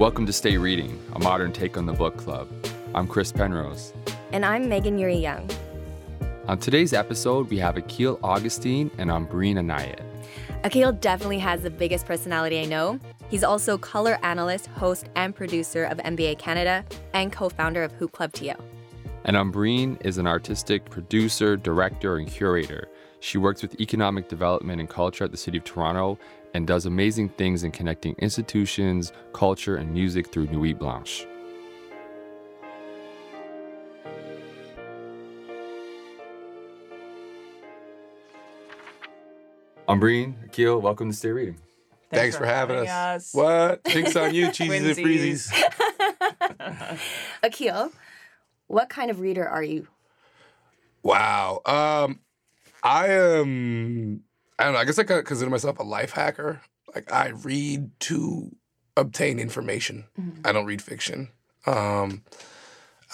[0.00, 2.48] Welcome to Stay Reading, a modern take on the book club.
[2.94, 3.92] I'm Chris Penrose.
[4.32, 5.46] And I'm Megan Yuri Young.
[6.48, 10.00] On today's episode, we have Akil Augustine and Ambreen Anayat.
[10.64, 12.98] Akil definitely has the biggest personality I know.
[13.28, 16.82] He's also color analyst, host, and producer of NBA Canada
[17.12, 18.54] and co founder of Hoop Club TO.
[19.26, 22.88] And Ambreen is an artistic producer, director, and curator.
[23.20, 26.18] She works with economic development and culture at the City of Toronto
[26.54, 31.26] and does amazing things in connecting institutions, culture, and music through Nuit Blanche.
[39.86, 41.58] Ambreen, Akil, welcome to Stay Reading.
[42.10, 43.34] Thanks, for, having us.
[43.34, 43.84] What?
[43.84, 45.50] Drinks on you, cheesies and
[46.48, 46.98] freezies.
[47.42, 47.92] Akil,
[48.66, 49.88] what kind of reader are you?
[51.02, 51.60] Wow.
[51.66, 52.20] Um,
[52.82, 54.22] I am.
[54.58, 54.78] I don't know.
[54.78, 56.60] I guess I consider myself a life hacker.
[56.94, 58.54] Like I read to
[58.96, 60.04] obtain information.
[60.18, 60.46] Mm-hmm.
[60.46, 61.28] I don't read fiction.
[61.66, 62.22] Um,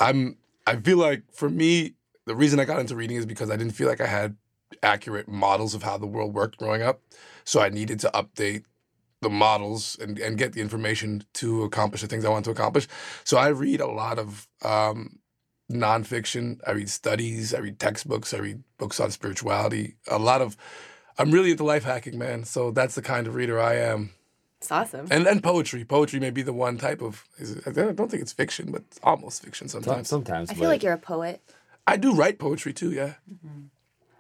[0.01, 0.37] I'm.
[0.67, 1.95] I feel like for me,
[2.27, 4.37] the reason I got into reading is because I didn't feel like I had
[4.83, 7.01] accurate models of how the world worked growing up.
[7.45, 8.65] So I needed to update
[9.23, 12.87] the models and, and get the information to accomplish the things I want to accomplish.
[13.25, 15.19] So I read a lot of um,
[15.71, 16.61] nonfiction.
[16.67, 17.55] I read studies.
[17.55, 18.33] I read textbooks.
[18.35, 19.95] I read books on spirituality.
[20.09, 20.57] A lot of.
[21.19, 22.45] I'm really into life hacking, man.
[22.45, 24.11] So that's the kind of reader I am.
[24.59, 25.07] It's awesome.
[25.11, 25.85] And and poetry.
[25.85, 27.25] Poetry may be the one type of.
[27.39, 30.09] Is it, I don't think it's fiction, but it's almost fiction sometimes.
[30.09, 30.51] Sometimes.
[30.51, 31.41] I feel like you're a poet.
[31.87, 32.93] I do write poetry too.
[32.93, 33.15] Yeah.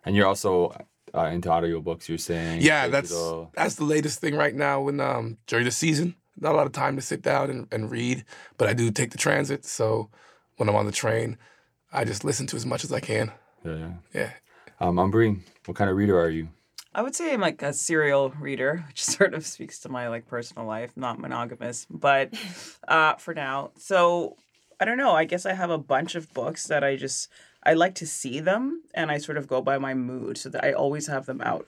[0.04, 0.72] And you're also
[1.14, 2.60] uh, into audiobooks, you're saying?
[2.62, 3.14] Yeah, that's
[3.54, 4.82] that's the latest thing right now.
[4.82, 7.90] When um during the season, not a lot of time to sit down and, and
[7.90, 8.24] read,
[8.58, 9.64] but I do take the transit.
[9.64, 10.10] So
[10.56, 11.38] when I'm on the train,
[11.92, 13.32] I just listen to as much as I can.
[13.64, 13.92] Yeah, yeah.
[14.14, 14.30] Yeah.
[14.80, 16.48] Um, Ambreen, what kind of reader are you?
[16.94, 20.26] I would say I'm like a serial reader, which sort of speaks to my like
[20.26, 22.34] personal life, not monogamous, but
[22.88, 23.70] uh, for now.
[23.76, 24.36] So
[24.80, 25.12] I don't know.
[25.12, 27.28] I guess I have a bunch of books that I just
[27.62, 30.64] I like to see them, and I sort of go by my mood, so that
[30.64, 31.66] I always have them out,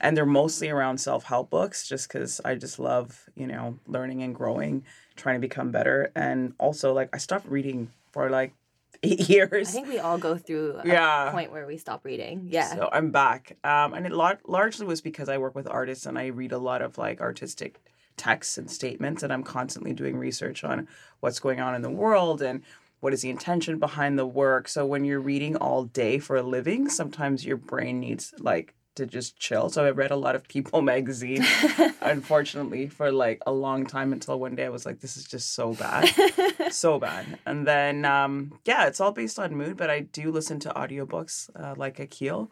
[0.00, 4.22] and they're mostly around self help books, just because I just love you know learning
[4.22, 4.84] and growing,
[5.16, 8.54] trying to become better, and also like I stopped reading for like
[9.02, 9.68] eight years.
[9.68, 11.30] I think we all go through a Yeah.
[11.32, 12.48] point where we stop reading.
[12.50, 12.74] Yeah.
[12.74, 13.58] So I'm back.
[13.62, 16.58] Um, and it lar- largely was because I work with artists and I read a
[16.58, 17.78] lot of like artistic
[18.16, 20.88] texts and statements, and I'm constantly doing research on
[21.20, 22.62] what's going on in the world and
[23.00, 24.66] what is the intention behind the work.
[24.66, 29.06] So when you're reading all day for a living, sometimes your brain needs like to
[29.06, 29.68] just chill.
[29.68, 31.44] So I read a lot of People magazine,
[32.00, 35.54] unfortunately, for like a long time until one day I was like, this is just
[35.54, 36.08] so bad
[36.70, 37.38] so bad.
[37.46, 41.50] And then, um, yeah, it's all based on mood, but I do listen to audiobooks
[41.58, 42.50] uh, like Akil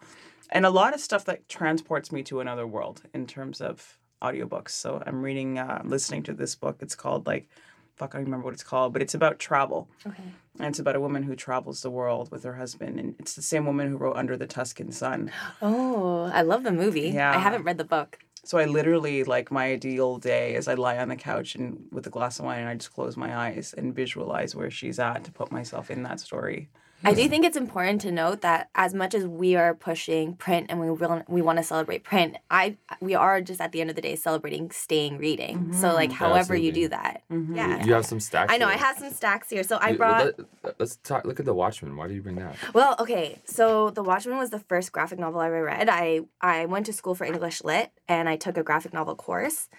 [0.51, 4.69] and a lot of stuff that transports me to another world in terms of audiobooks.
[4.69, 6.77] So I'm reading, uh, listening to this book.
[6.81, 7.47] It's called like,
[7.95, 9.87] fuck, I don't remember what it's called, but it's about travel.
[10.05, 10.23] okay.
[10.57, 12.97] And it's about a woman who travels the world with her husband.
[12.99, 15.31] And it's the same woman who wrote Under the Tuscan Sun.
[15.61, 17.09] Oh, I love the movie.
[17.09, 17.31] Yeah.
[17.35, 18.19] I haven't read the book.
[18.45, 22.05] So I literally like my ideal day is I lie on the couch and with
[22.05, 25.23] a glass of wine and I just close my eyes and visualize where she's at
[25.23, 26.69] to put myself in that story.
[27.03, 30.67] I do think it's important to note that as much as we are pushing print
[30.69, 33.89] and we will, we want to celebrate print, I we are just at the end
[33.89, 35.57] of the day celebrating staying reading.
[35.57, 35.73] Mm-hmm.
[35.73, 37.21] So like however you do that.
[37.31, 37.55] Mm-hmm.
[37.55, 37.83] Yeah.
[37.85, 38.51] You have some stacks.
[38.51, 39.63] I know I have some stacks here.
[39.63, 41.25] So I You- brought Let, us talk.
[41.25, 41.95] Look at the Watchmen.
[41.95, 42.55] Why do you bring that?
[42.73, 43.39] Well, okay.
[43.45, 45.89] So The Watchmen was the first graphic novel I ever read.
[45.89, 49.69] I I went to school for English lit and I took a graphic novel course.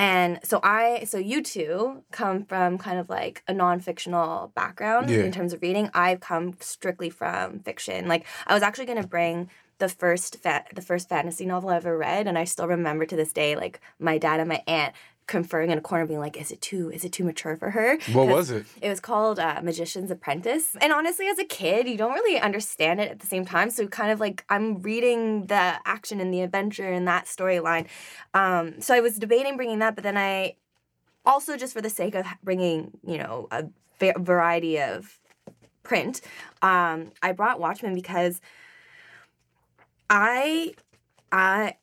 [0.00, 5.18] And so I so you two come from kind of like a non-fictional background Yeah.
[5.18, 5.90] in terms of reading.
[5.92, 8.08] I've come strictly from fiction.
[8.08, 11.76] Like I was actually going to bring the first fa- the first fantasy novel I
[11.76, 14.94] ever read and I still remember to this day like my dad and my aunt
[15.26, 17.96] conferring in a corner being like is it too is it too mature for her
[18.12, 18.66] What was it?
[18.82, 20.76] it was called uh, Magician's Apprentice.
[20.80, 23.70] And honestly, as a kid, you don't really understand it at the same time.
[23.70, 27.86] So, kind of like I'm reading the action and the adventure and that storyline.
[28.34, 30.56] Um, so, I was debating bringing that, but then I
[31.24, 33.66] also, just for the sake of bringing, you know, a
[34.00, 35.20] va- variety of
[35.84, 36.22] print,
[36.62, 38.40] um, I brought Watchmen because
[40.08, 40.74] I,
[41.30, 41.74] I,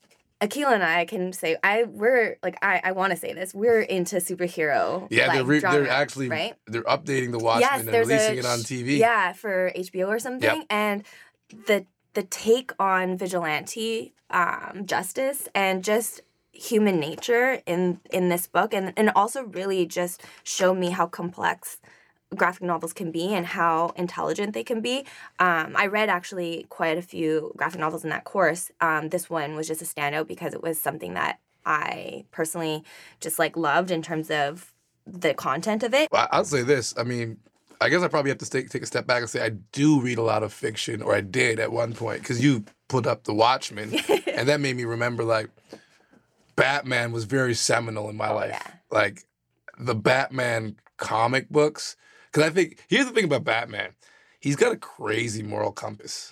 [0.41, 3.81] Akila and I can say I we're like I I want to say this we're
[3.81, 8.35] into superhero Yeah, they're re- they're actually right they're updating the Watchmen and there's releasing
[8.35, 8.97] a it on TV.
[8.97, 10.65] Yeah, for HBO or something.
[10.69, 11.03] And
[11.49, 18.73] the the take on vigilante um, justice and just human nature in in this book
[18.73, 21.79] and and also really just show me how complex
[22.35, 25.06] graphic novels can be and how intelligent they can be.
[25.39, 28.69] Um, I read actually quite a few graphic novels in that course.
[28.81, 32.83] Um, this one was just a standout because it was something that I personally
[33.19, 34.74] just like loved in terms of
[35.06, 36.09] the content of it.
[36.12, 36.94] Well, I'll say this.
[36.97, 37.38] I mean,
[37.79, 40.01] I guess I probably have to take take a step back and say I do
[40.01, 43.23] read a lot of fiction, or I did at one point, because you put up
[43.23, 43.94] The Watchmen,
[44.27, 45.50] and that made me remember like
[46.56, 48.50] Batman was very seminal in my life.
[48.51, 48.71] yeah.
[48.91, 49.25] Like
[49.77, 51.95] the Batman comic books,
[52.37, 53.93] because I think here's the thing about Batman,
[54.39, 56.31] he's got a crazy moral compass.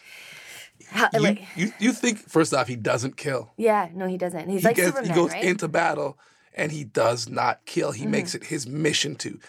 [0.87, 3.49] How, You, like, you you think first off he doesn't kill.
[3.57, 4.49] yeah, no, he doesn't.
[4.49, 5.43] He's he like gets, Superman, he goes right?
[5.43, 6.19] into battle
[6.53, 7.91] and he does not kill.
[7.91, 8.43] He makes Mm-hmm.
[8.43, 9.39] it his mission to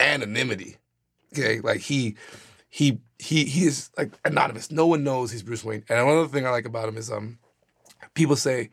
[0.00, 0.76] anonymity.
[1.34, 2.16] Okay, like he
[2.70, 4.70] he he he is like anonymous.
[4.70, 5.84] No one knows he's Bruce Wayne.
[5.88, 7.38] And another thing I like about him is um
[8.14, 8.70] people say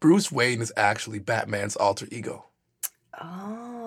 [0.00, 2.46] Bruce Wayne is actually Batman's alter ego.
[3.20, 3.77] oh,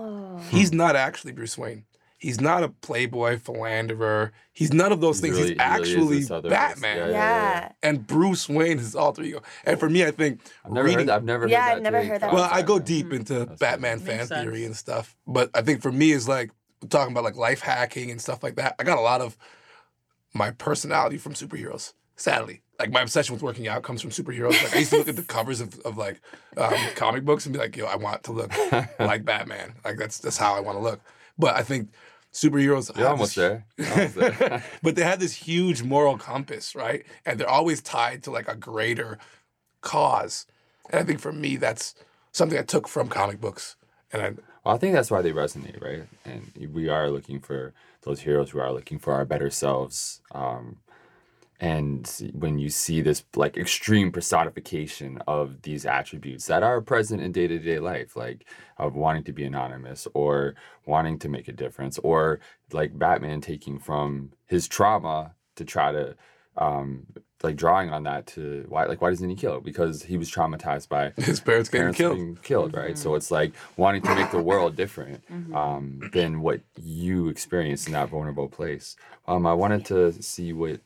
[0.49, 0.55] Hmm.
[0.57, 1.85] He's not actually Bruce Wayne.
[2.17, 4.31] He's not a playboy philanderer.
[4.53, 5.37] He's none of those He things.
[5.37, 6.97] really- He's he really actually Batman.
[6.97, 7.11] yeah, yeah.
[7.13, 7.71] yeah.
[7.81, 9.41] And Bruce Wayne is his alter ego.
[9.65, 11.15] And for me, I think I've never reading, heard that.
[11.15, 12.85] I've never Yeah, heard I've never heard that Well, I go Batman.
[12.85, 16.27] deep into That's Batman Makes fan theory and stuff, but I think for me is
[16.27, 16.51] like
[16.89, 18.75] talking about like life hacking and stuff like that.
[18.77, 19.35] I got a lot of
[20.33, 21.93] my personality from superheroes.
[22.15, 24.61] Sadly, like my obsession with working out comes from superheroes.
[24.63, 26.19] Like I used to look at the covers of, of like
[26.57, 28.51] um, comic books and be like, "Yo, I want to look
[28.99, 29.73] like Batman.
[29.85, 30.99] Like that's that's how I want to look."
[31.37, 31.89] But I think
[32.33, 33.91] superheroes You're almost this- there.
[33.91, 34.63] Almost there.
[34.83, 37.05] but they have this huge moral compass, right?
[37.25, 39.17] And they're always tied to like a greater
[39.81, 40.45] cause.
[40.89, 41.95] And I think for me, that's
[42.31, 43.75] something I took from comic books.
[44.13, 44.29] And I,
[44.63, 46.03] Well, I think that's why they resonate, right?
[46.25, 47.73] And we are looking for
[48.03, 48.49] those heroes.
[48.51, 50.21] who are looking for our better selves.
[50.33, 50.77] Um,
[51.61, 57.31] and when you see this like extreme personification of these attributes that are present in
[57.31, 58.45] day to day life, like
[58.79, 60.55] of wanting to be anonymous or
[60.87, 62.39] wanting to make a difference, or
[62.73, 66.15] like Batman taking from his trauma to try to
[66.57, 67.05] um,
[67.43, 69.61] like drawing on that to why like why doesn't he kill?
[69.61, 72.15] Because he was traumatized by his parents getting killed.
[72.15, 72.97] being killed, right?
[72.97, 75.23] So it's like wanting to make the world different
[75.53, 78.95] um, than what you experienced in that vulnerable place.
[79.27, 80.81] Um, I wanted to see what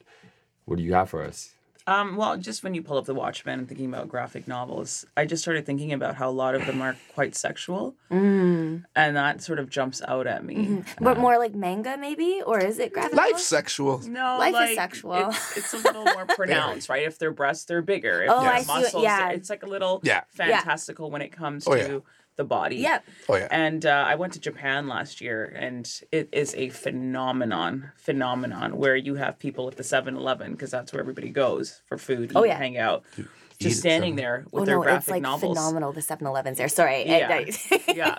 [0.65, 1.51] what do you have for us?
[1.87, 5.25] Um, well, just when you pull up the Watchmen and thinking about graphic novels, I
[5.25, 8.85] just started thinking about how a lot of them are quite sexual, Mm.
[8.95, 10.55] and that sort of jumps out at me.
[10.55, 11.03] Mm-hmm.
[11.03, 13.13] but more like manga, maybe, or is it graphic?
[13.13, 13.37] Life novel?
[13.39, 13.99] sexual.
[13.99, 15.29] No, Life is sexual.
[15.29, 17.05] It's, it's a little more pronounced, right?
[17.05, 18.23] If their breasts, they're bigger.
[18.23, 19.29] If Oh, their I see yeah.
[19.29, 20.21] it's like a little Yeah.
[20.29, 21.99] fantastical when it comes Oh, to yeah.
[22.35, 22.77] The body.
[22.77, 23.05] Yep.
[23.29, 23.47] Oh, yeah.
[23.51, 28.95] And uh, I went to Japan last year, and it is a phenomenon, phenomenon where
[28.95, 32.49] you have people at the 7-Eleven because that's where everybody goes for food, Oh, eat,
[32.49, 32.57] yeah.
[32.57, 33.25] hang out, eat
[33.59, 34.15] just at standing 7-Eleven.
[34.15, 35.57] there with oh their no, graphic it's like novels.
[35.57, 35.91] phenomenal.
[35.93, 36.67] The 7-Elevens there.
[36.67, 37.05] Sorry.
[37.07, 37.45] Yeah.
[37.93, 38.17] yeah.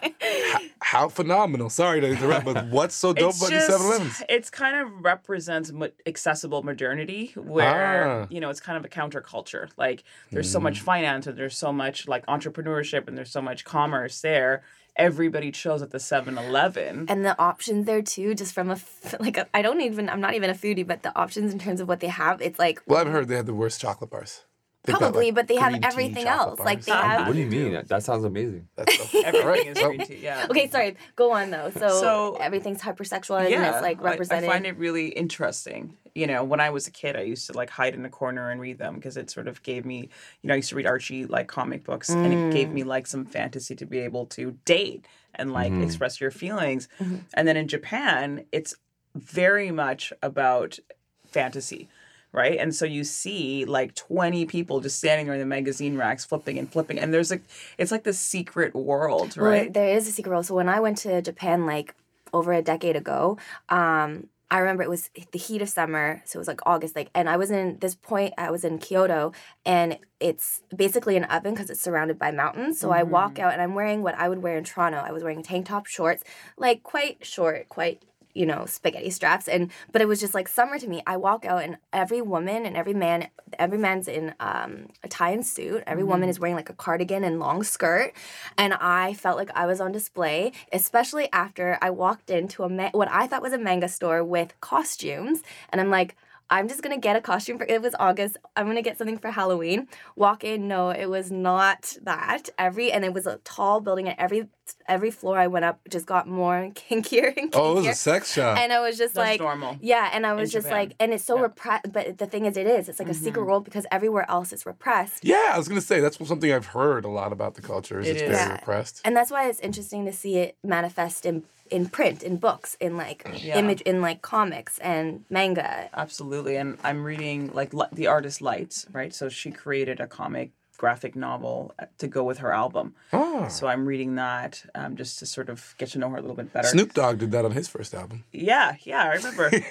[0.81, 1.71] How phenomenal.
[1.71, 4.23] Sorry to interrupt, but what's so dope It's about these just, 7 Elevens?
[4.29, 8.27] it's kind of represents mo- accessible modernity where, Ah.
[8.31, 9.69] you know, it's kind of a counterculture.
[9.77, 10.63] Like there's so Mm.
[10.65, 14.63] much finance and there's so much like entrepreneurship and there's so much commerce there.
[14.97, 17.07] Everybody chose at the 7-Eleven.
[17.09, 18.79] and the options there too, just from a
[19.21, 21.81] like I I don't even I'm not even a foodie, but the options in terms
[21.81, 24.45] of what they have, it's like Well, I've heard they have the worst chocolate bars.
[24.87, 26.61] They've got, Probably, like, but they have green tea everything chocolate else.
[26.61, 26.87] Like, bars.
[26.87, 27.73] they have- What do you mean?
[27.73, 28.69] That, that sounds amazing.
[28.77, 30.21] That's so, Everything Alright, is green tea.
[30.23, 30.47] Yeah.
[30.49, 30.97] Okay, sorry.
[31.17, 31.71] Go on though.
[31.71, 34.49] So, So- everything's hypersexual and it's like I- represented.
[34.49, 35.97] I, find it really interesting.
[36.15, 38.51] You know, when I was a kid, I used to like hide in a corner
[38.51, 40.09] and read them because it sort of gave me,
[40.41, 42.87] you know, I used to read Archie like comic books and it gave me mm.
[42.87, 45.83] like some fantasy to be able to date and like mm-hmm.
[45.83, 46.89] express your feelings.
[47.01, 47.17] Mm-hmm.
[47.35, 48.75] And then in Japan, it's
[49.15, 50.79] very much about
[51.27, 51.89] fantasy.
[52.37, 52.59] Right.
[52.59, 56.59] And so you see like 20 people just standing there in the magazine racks flipping
[56.59, 56.99] and flipping.
[56.99, 57.43] And there's like,
[57.79, 59.73] it's like the secret world, Well, right?
[59.73, 60.45] there is a secret world.
[60.47, 61.95] So when I went to Japan like
[62.35, 63.39] over a decade ago,
[63.71, 67.11] um, I remember it was the heat of summer, so it was like August, like,
[67.17, 68.33] and I was in this point.
[68.39, 69.33] I was in Kyoto,
[69.65, 72.79] and it's basically an oven because it's surrounded by mountains.
[72.79, 74.99] So I walk out, and I'm wearing what I would wear in Toronto.
[74.99, 76.23] I was wearing tank top, shorts,
[76.57, 78.05] like quite short, quite
[78.37, 81.03] you know spaghetti straps, and but it was just like summer to me.
[81.07, 83.29] I walk out, and every woman and every man,
[83.59, 85.83] every man's in um, a tie and suit.
[85.87, 88.13] Every woman is wearing like a cardigan and long skirt,
[88.59, 92.91] and I felt like I was on display, especially after I walked into a ma-
[92.93, 96.17] what I thought was a manga store with costumes, and I'm like.
[96.49, 98.37] I'm just gonna get a costume for it was August.
[98.55, 99.89] I'm gonna get something for Halloween.
[100.15, 102.49] Walk in, no, it was not that.
[102.59, 104.49] Every and it was a tall building, and every
[104.89, 107.55] every floor I went up just got more kinkier and kinkier.
[107.55, 108.59] Oh, it was a sex shop.
[108.59, 109.77] and I was just That's like, normal.
[109.81, 110.79] yeah, and I was in just Japan.
[110.89, 111.43] like, and it's so Yeah.
[111.43, 111.43] Mm-hmm.
[111.45, 111.93] repressed.
[111.93, 112.89] But the thing is, it is.
[112.89, 115.25] It's like a secret world because everywhere else it's repressed.
[115.25, 117.99] yeah, I was gonna say that's something I've heard a lot about the culture.
[118.01, 118.29] Is It it's is.
[118.29, 118.53] very Yeah.
[118.55, 119.01] repressed.
[119.05, 122.97] and that's why it's interesting to see it manifest in in print in books in
[122.97, 123.59] like Yeah.
[123.59, 129.15] image in like comics and manga Absolutely, and I'm reading like the artist Lights, right?
[129.15, 132.95] So she created a comic graphic novel uh, to go with her album.
[133.13, 133.49] Oh.
[133.49, 136.37] So I'm reading that um, just to sort of get to know her a little
[136.37, 136.69] bit better.
[136.69, 138.25] Snoop Dogg did that on his first album.
[138.33, 139.51] Yeah, yeah, I remember.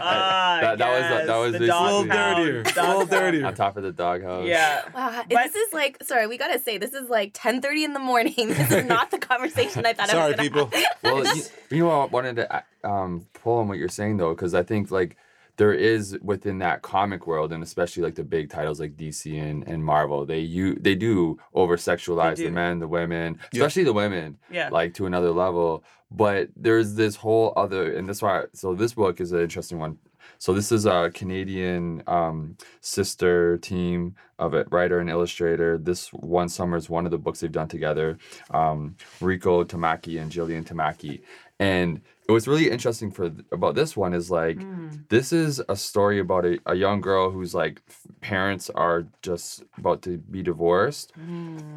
[0.00, 2.62] Ah, That- that was- that was the A little dirtier.
[2.76, 3.46] A little dirtier.
[3.46, 4.46] On top of the doghouse.
[4.46, 4.82] Yeah.
[4.94, 7.92] Wow, But- this is like sorry, we gotta say this is like ten thirty in
[7.92, 8.34] the morning.
[8.36, 10.70] This is not the conversation I thought I Sorry, was gonna people.
[10.72, 10.84] have.
[11.02, 14.34] well, you, you know, I wanted to uh, um, pull on what you're saying though,
[14.34, 15.16] because I think like
[15.58, 19.66] there is within that comic world, and especially like the big titles like DC and,
[19.68, 23.60] and Marvel, they you they do over sexualize the men, the women, Yeah.
[23.64, 24.70] especially the women, Yeah.
[24.70, 25.84] like to another level.
[26.10, 28.44] But there's this whole other, and that's why.
[28.54, 29.98] So this book is an interesting one.
[30.40, 35.76] So this is a Canadian um, sister team of a writer and illustrator.
[35.78, 38.18] This one summer is one of the books they've done together.
[38.50, 41.20] Um, Rico Tamaki and Jillian Tamaki,
[41.58, 44.58] and it was really interesting for about this one is like
[45.08, 47.80] this is a story about a, a young girl whose like
[48.20, 51.12] parents are just about to be divorced.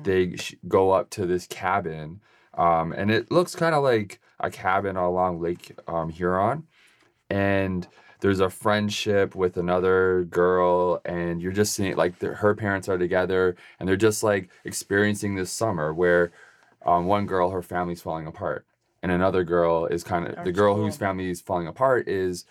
[0.04, 2.20] They sh- go up to this cabin,
[2.56, 6.68] um, and it looks kind of like a cabin along Lake um, Huron,
[7.30, 7.88] and
[8.20, 12.98] there's a friendship with another girl and you're just seeing like the, her parents are
[12.98, 16.32] together and they're just like experiencing this summer where
[16.86, 18.64] um, one girl her family's falling apart
[19.04, 20.86] and another girl is kind of the girl cool.
[20.86, 22.46] whose family is falling apart is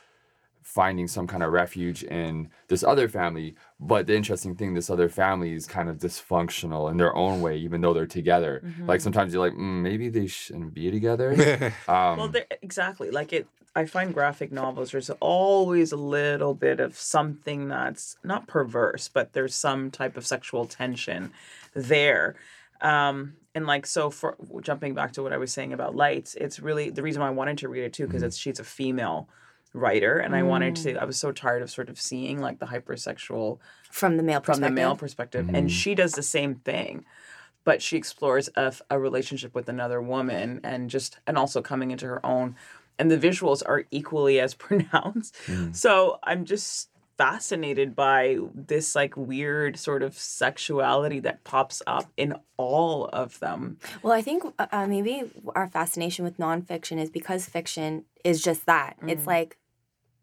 [0.62, 5.08] finding some kind of refuge in this other family but the interesting thing this other
[5.08, 9.32] family is kind of dysfunctional in their own way even though they're together like sometimes
[9.32, 11.32] you're like mm, maybe they shouldn't be together
[11.88, 13.10] um, Well, exactly.
[13.10, 14.90] Like it, I find graphic novels.
[14.90, 20.26] There's always a little bit of something that's not perverse, but there's some type of
[20.26, 21.32] sexual tension
[21.74, 22.36] there.
[22.80, 26.60] Um, and like so, for jumping back to what I was saying about lights, it's
[26.60, 28.28] really the reason why I wanted to read it too because mm-hmm.
[28.28, 29.28] it's she's a female
[29.72, 30.94] writer, and I wanted to.
[30.94, 30.98] Mm.
[30.98, 33.58] I was so tired of sort of seeing like the hypersexual
[33.90, 34.62] From the male from perspective.
[34.62, 35.66] the male perspective and mm-hmm.
[35.68, 37.04] she does the same thing
[37.64, 42.24] but she explores a relationship with another woman and just and also coming into her
[42.24, 42.56] own
[42.98, 45.74] and the visuals are equally as pronounced mm.
[45.74, 46.88] so i'm just
[47.20, 53.76] fascinated by this like weird sort of sexuality that pops up in all of them
[54.02, 58.66] Well, I think uh, uh, maybe our fascination with nonfiction is because fiction is just
[58.66, 58.96] that.
[59.06, 59.58] It's like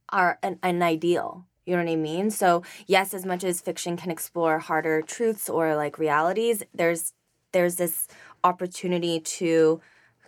[0.09, 1.45] our an, an ideal.
[1.65, 2.31] You know what I mean?
[2.31, 7.13] So yes, as much as fiction can explore harder truths or like realities, there's
[7.51, 8.07] there's this
[8.43, 9.81] opportunity to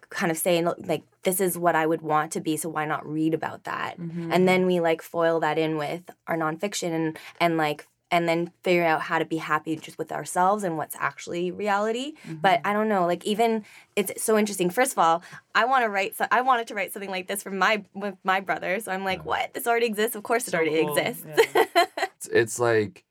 [0.09, 3.05] kind of saying like this is what I would want to be, so why not
[3.07, 3.97] read about that?
[3.97, 4.45] And mm-hmm.
[4.45, 8.83] then we like foil that in with our nonfiction and and like and then figure
[8.83, 12.13] out how to be happy just with ourselves and what's actually reality.
[12.41, 12.67] But mm-hmm.
[12.67, 13.63] I don't know, like even
[13.95, 14.69] it's so interesting.
[14.71, 15.21] First of all,
[15.53, 16.15] I want to write.
[16.17, 18.79] So I wanted to write something like this for my with my brother.
[18.79, 19.53] So I'm like, what?
[19.53, 20.15] This already exists.
[20.15, 21.25] Of course, it already cool, exists.
[21.27, 21.65] yeah.
[21.97, 23.05] it's, it's like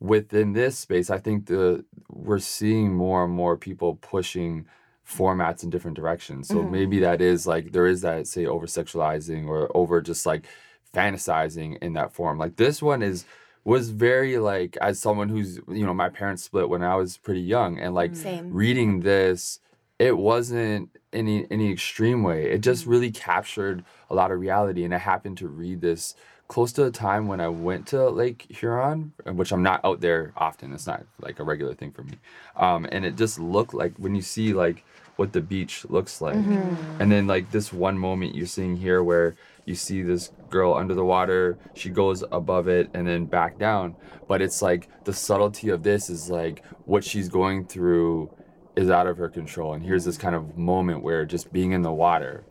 [0.00, 4.66] within this space i think the we're seeing more and more people pushing
[5.08, 6.48] formats in different directions.
[6.48, 10.46] So maybe that is like there is that say over sexualizing or over just like
[10.94, 12.38] fantasizing in that form.
[12.38, 13.24] Like this one is
[13.64, 17.40] was very like as someone who's you know my parents split when i was pretty
[17.40, 18.52] young and like Same.
[18.52, 19.58] reading this
[19.98, 22.50] it wasn't any any extreme way.
[22.50, 26.14] It just really captured a lot of reality and i happened to read this
[26.48, 30.32] close to the time when i went to lake huron which i'm not out there
[30.36, 30.72] often.
[30.72, 32.18] It's not like a regular thing for me.
[32.56, 34.84] Um, and it just looked like when you see like
[35.16, 36.36] what the beach looks like.
[36.36, 37.00] Mm-hmm.
[37.00, 40.94] And then like this one moment you're seeing here where you see this girl under
[40.94, 43.96] the water she goes above it and then back down.
[44.28, 48.34] But it's like the subtlety of this is like what she's going through
[48.76, 49.74] is out of her control.
[49.74, 52.44] And here's this kind of moment where just being in the water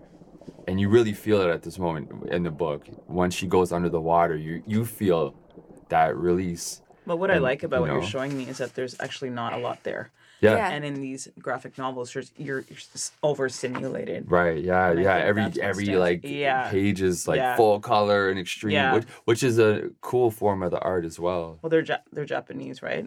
[0.67, 2.87] and you really feel it at this moment in the book.
[3.07, 5.35] When she goes under the water you you feel
[5.89, 6.81] that release.
[7.05, 9.51] But what i like about you what you're showing me is that there's actually not
[9.51, 10.09] a lot there
[10.43, 10.69] yeah, Yeah.
[10.75, 12.79] and in these graphic novels you're you're, you're
[13.23, 16.69] overstimulated right yeah And yeah every every stands- like yeah.
[16.69, 17.55] page is like Yeah.
[17.55, 18.93] full color and extreme Yeah.
[18.95, 22.25] which which is a cool form of the art as well well they're ja- they're
[22.25, 23.05] japanese right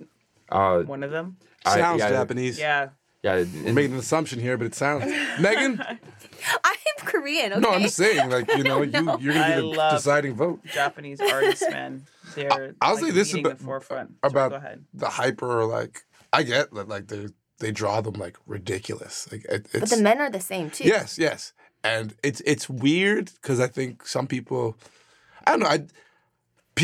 [0.51, 2.59] uh one of them I- Sounds yeah, Japanese.
[2.59, 2.89] yeah
[3.23, 5.05] yeah We're and- making an assumption here, but it sounds.
[5.41, 5.83] Megan?
[6.65, 7.53] I'm Korean.
[7.55, 7.61] Okay.
[7.61, 9.19] No, I'm just saying, like, you know, you, No.
[9.19, 10.61] you're gonna be the deciding vote.
[10.73, 12.05] Japanese artists, man.
[12.37, 14.11] They're I'll like, say this leading about- the forefront.
[14.23, 14.85] Sorry, about go ahead.
[14.95, 17.29] the hyper, like, I get that, like, they
[17.59, 19.27] they draw them, like, ridiculous.
[19.33, 19.97] Like, it, But it's.
[19.97, 20.85] the men are the same too.
[20.85, 21.53] Yes, yes.
[21.83, 24.77] And it's it's weird because I think some people,
[25.47, 25.87] I don't know, I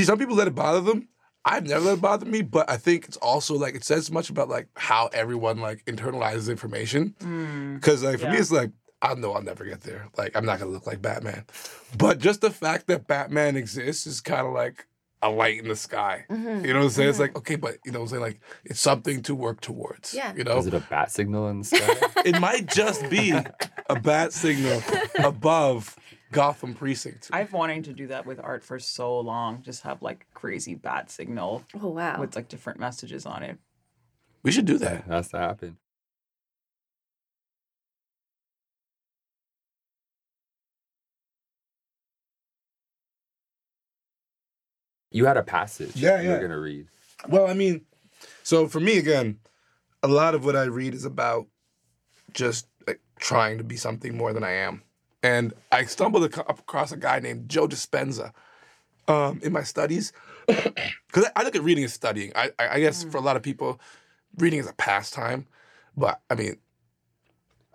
[0.03, 1.09] some people let it bother them.
[1.45, 4.31] I've never let it bother me, but I think it's also like it says much
[4.31, 7.15] about like how everyone like internalizes information.
[7.21, 7.75] Mm.
[7.75, 8.71] Because like for me, it's like
[9.03, 10.09] I know I'll never get there.
[10.17, 11.45] Like I'm not gonna look like Batman,
[11.99, 14.87] but just the fact that Batman exists is kind of like
[15.23, 16.25] a light in the sky.
[16.29, 16.65] Mm-hmm.
[16.65, 17.09] You know what I'm saying?
[17.09, 17.23] It's mm-hmm.
[17.23, 18.23] like, okay, but you know what I'm saying?
[18.23, 20.13] Like it's something to work towards.
[20.13, 20.35] Yeah.
[20.35, 20.59] You know?
[20.59, 21.97] Is it a bat signal in the sky?
[22.25, 24.83] it might just be a bat signal
[25.25, 25.97] above
[26.33, 27.29] Gotham precinct.
[27.33, 29.63] I've wanting to do that with art for so long.
[29.63, 32.19] Just have like crazy bat signal Oh wow.
[32.19, 33.59] with like different messages on it.
[34.43, 35.07] We should do that.
[35.07, 35.77] That's to happen.
[45.13, 46.31] You had a passage Yeah, yeah.
[46.31, 46.87] you're gonna read.
[47.29, 47.83] Well, I mean,
[48.43, 49.39] so for me again,
[50.03, 51.47] a lot of what I read is about
[52.33, 54.83] just like trying to be something more than I am.
[55.23, 58.33] And I stumbled ac- across a guy named Joe Dispenza
[59.07, 60.13] um, in my studies
[60.47, 62.33] because I, I look at reading as studying.
[62.35, 63.81] I, I, I guess for a lot of people,
[64.39, 65.47] reading is a pastime,
[65.97, 66.57] but I mean,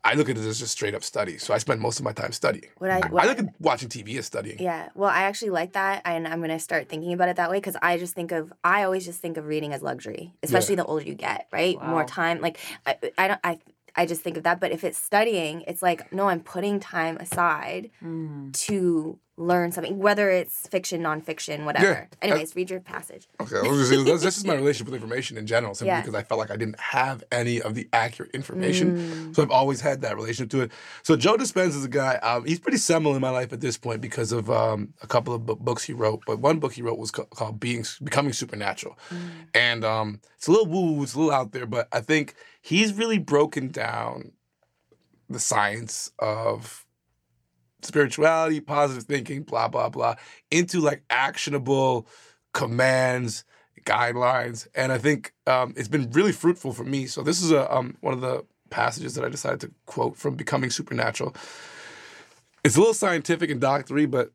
[0.07, 1.37] I look at it as just straight up study.
[1.37, 2.69] So I spend most of my time studying.
[2.77, 4.57] What I, what I look at watching TV as studying.
[4.57, 7.57] Yeah, well, I actually like that, and I'm gonna start thinking about it that way
[7.57, 10.85] because I just think of I always just think of reading as luxury, especially the
[10.85, 11.81] older you get, right?
[11.83, 13.59] More time, like I, I don't, I,
[13.97, 14.61] I just think of that.
[14.61, 18.53] But if it's studying, it's like no, I'm putting time aside mm.
[18.53, 21.85] to learn something, whether it's fiction, nonfiction, whatever.
[21.85, 22.05] Yeah.
[22.23, 23.27] Anyways, read your passage.
[23.39, 25.89] Okay, I was just saying, that's, this is my relationship with information in general, simply
[25.89, 26.01] Yeah.
[26.01, 28.97] because I felt like I didn't have any of the accurate information.
[28.97, 29.35] Mm.
[29.35, 30.71] So I've always had that relationship to it.
[31.03, 32.15] So Joe Dispenza is a guy.
[32.15, 35.35] Um, he's pretty seminal in my life at this point because of um, a couple
[35.35, 36.23] of bu- books he wrote.
[36.25, 39.17] But one book he wrote was ca- called "Being Becoming Supernatural," Mm.
[39.53, 42.91] and um, it's a little woo, it's a little out there, but I think he's
[42.91, 44.31] really broken down
[45.29, 46.86] the science of
[47.81, 50.15] spirituality, positive thinking, blah, blah, blah,
[50.51, 52.07] into like actionable
[52.53, 53.43] commands,
[53.85, 54.67] guidelines.
[54.75, 57.05] And I think um, it's been really fruitful for me.
[57.07, 60.35] So this is a, um, one of the passages that I decided to quote from
[60.35, 61.35] Becoming Supernatural.
[62.63, 64.31] It's a little scientific and doctory, but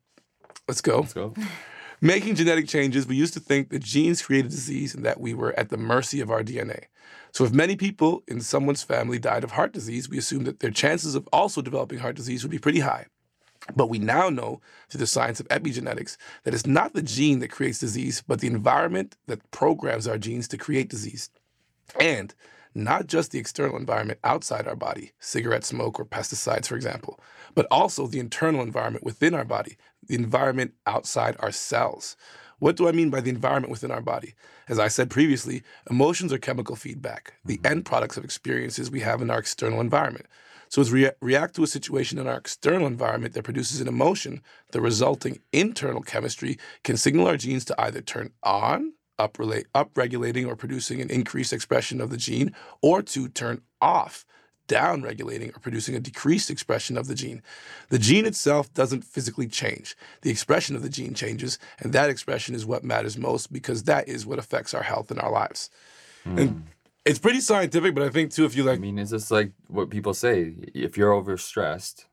[0.68, 1.00] let's go.
[1.00, 1.34] Let's go.
[2.00, 5.56] Making genetic changes, we used to think that genes created disease and that we were
[5.56, 6.86] at the mercy of our DNA.
[7.32, 10.72] So, if many people in someone's family died of heart disease, we assumed that their
[10.72, 13.06] chances of also developing heart disease would be pretty high.
[13.76, 17.50] But we now know through the science of epigenetics that it's not the gene that
[17.50, 21.30] creates disease, but the environment that programs our genes to create disease.
[22.00, 22.34] And
[22.74, 27.20] not just the external environment outside our body, cigarette smoke or pesticides, for example,
[27.54, 32.16] but also the internal environment within our body, the environment outside our cells.
[32.62, 34.34] What do I mean by the environment within our body?
[34.68, 37.66] As I said previously, emotions are chemical feedback, the mm-hmm.
[37.66, 40.26] end products of experiences we have in our external environment.
[40.68, 44.42] So, as we react to a situation in our external environment that produces an emotion,
[44.70, 51.00] the resulting internal chemistry can signal our genes to either turn on, upregulating or producing
[51.00, 54.24] an increased expression of the gene, or to turn off,
[54.68, 57.42] downregulating or producing a decreased expression of the gene.
[57.88, 59.96] The gene itself doesn't physically change.
[60.22, 64.08] The expression of the gene changes, and that expression is what matters most because that
[64.08, 65.70] is what affects our health and our lives.
[66.24, 66.38] Hmm.
[66.38, 66.66] And
[67.04, 68.78] it's pretty scientific, but I think too, if you like.
[68.78, 70.54] I mean, it's just like what people say.
[70.74, 72.04] If you're overstressed,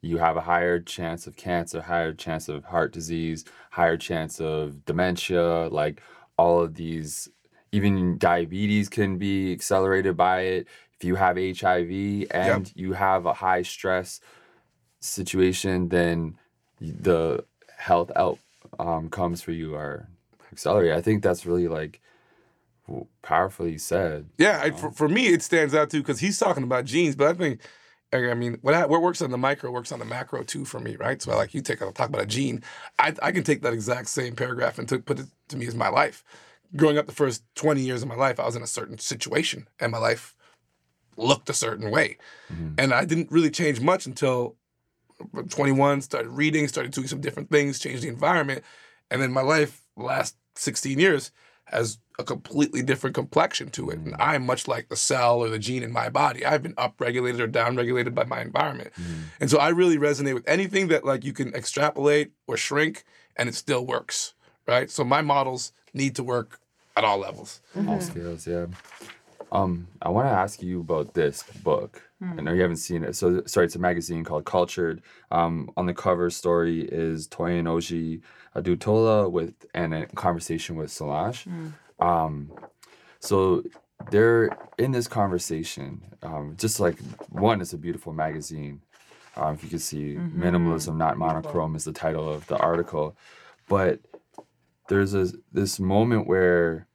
[0.00, 4.84] you have a higher chance of cancer, higher chance of heart disease, higher chance of
[4.84, 5.68] dementia.
[5.68, 6.02] Like
[6.36, 7.28] all of these,
[7.70, 10.66] even diabetes can be accelerated by it.
[11.02, 14.20] If you have HIV and you have a high stress
[15.00, 16.38] situation, then
[16.80, 17.44] the
[17.76, 18.38] health out
[18.78, 20.06] um, comes for you are
[20.52, 20.96] accelerated.
[20.96, 22.00] I think that's really like
[23.22, 24.28] powerfully said.
[24.38, 27.26] Yeah, I, for, for me, it stands out too because he's talking about genes, but
[27.26, 27.60] I think,
[28.12, 30.94] I mean, what, what works on the micro works on the macro too for me,
[30.94, 31.20] right?
[31.20, 32.62] So, like, you take a talk about a gene,
[33.00, 35.74] I, I can take that exact same paragraph and to, put it to me as
[35.74, 36.22] my life.
[36.76, 39.66] Growing up the first 20 years of my life, I was in a certain situation
[39.80, 40.36] and my life
[41.16, 42.16] looked a certain way.
[42.52, 42.74] Mm-hmm.
[42.78, 44.56] And I didn't really change much until
[45.48, 48.64] 21, started reading, started doing some different things, changed the environment.
[49.10, 51.30] And then my life, the last 16 years,
[51.66, 53.98] has a completely different complexion to it.
[53.98, 56.44] And I'm much like the cell or the gene in my body.
[56.44, 58.90] I've been upregulated or downregulated by my environment.
[58.94, 59.22] Mm-hmm.
[59.40, 63.04] And so I really resonate with anything that like you can extrapolate or shrink
[63.36, 64.34] and it still works.
[64.66, 64.90] Right.
[64.90, 66.60] So my models need to work
[66.96, 67.60] at all levels.
[67.88, 68.66] all scales yeah
[69.52, 71.92] um i want to ask you about this book.
[72.38, 73.16] I know you haven't seen it.
[73.16, 75.02] So sorry it's a magazine called cultured.
[75.30, 78.22] Um on the cover story is toyanoji
[78.56, 81.46] adutola with and a conversation with solange
[81.98, 82.34] um
[83.20, 83.62] so
[84.12, 84.46] they're
[84.78, 85.86] in this conversation
[86.22, 86.96] um just like
[87.30, 88.80] one it's a beautiful magazine.
[89.36, 90.06] Um, if you can see
[90.44, 93.16] minimalism not monochrome is the title of the article.
[93.68, 94.00] But
[94.88, 96.86] there's a this moment where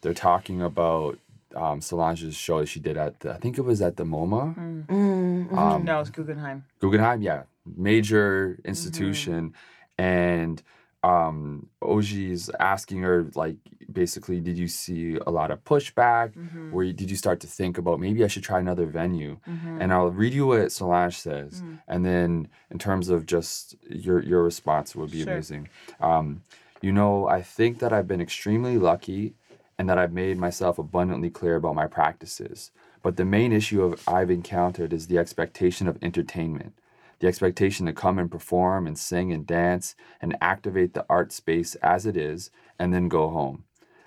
[0.00, 1.18] they're talking about
[1.56, 4.54] um, Solange's show that she did at the, I think it was at the MoMA,
[4.88, 6.64] Mm, um, no, it's Guggenheim.
[6.80, 9.54] Guggenheim, yeah, major institution,
[9.98, 10.62] and
[11.02, 13.56] um Ojih's asking her like
[13.92, 16.72] basically did you see a lot of pushback Mhm.
[16.72, 19.82] where you, did you start to think about maybe I should try another venue Mhm.
[19.82, 21.78] and I'll read you what Solange says Mm.
[21.88, 25.34] and then in terms of just your your response would be Sure.
[25.34, 25.68] amazing
[26.00, 26.40] um
[26.80, 29.34] you know I think that I've been extremely lucky
[29.78, 32.70] and that I've made myself abundantly clear about my practices
[33.02, 36.74] but the main issue of I've encountered is the expectation of entertainment
[37.20, 41.74] the expectation to come and perform and sing and dance and activate the art space
[41.76, 43.64] as it is and then go home.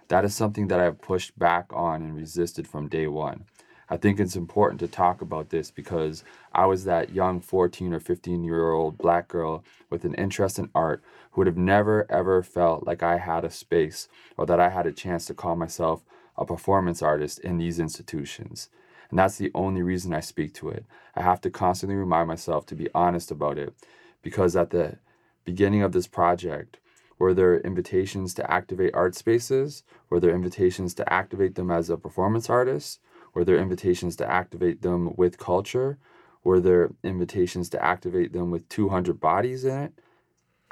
[0.10, 3.46] That is something that I've pushed back on and resisted from day one.
[3.90, 6.24] I think it's important to talk about this because
[6.54, 10.70] I was that young 14 or 15 year old black girl with an interest in
[10.76, 14.70] art who would have never ever felt like I had a space or that I
[14.70, 16.04] had a chance to call myself
[16.38, 18.70] a performance artist in these institutions.
[19.10, 20.86] And that's the only reason I speak to it.
[21.16, 23.74] I have to constantly remind myself to be honest about it
[24.22, 24.98] because at the
[25.46, 26.78] beginning of this project,
[27.18, 29.84] were there invitations to activate art spaces?
[30.10, 33.00] Were there invitations to activate them as a performance artist?
[33.34, 35.98] Were there invitations to activate them with culture?
[36.44, 39.94] Were there invitations to activate them with 200 bodies in it?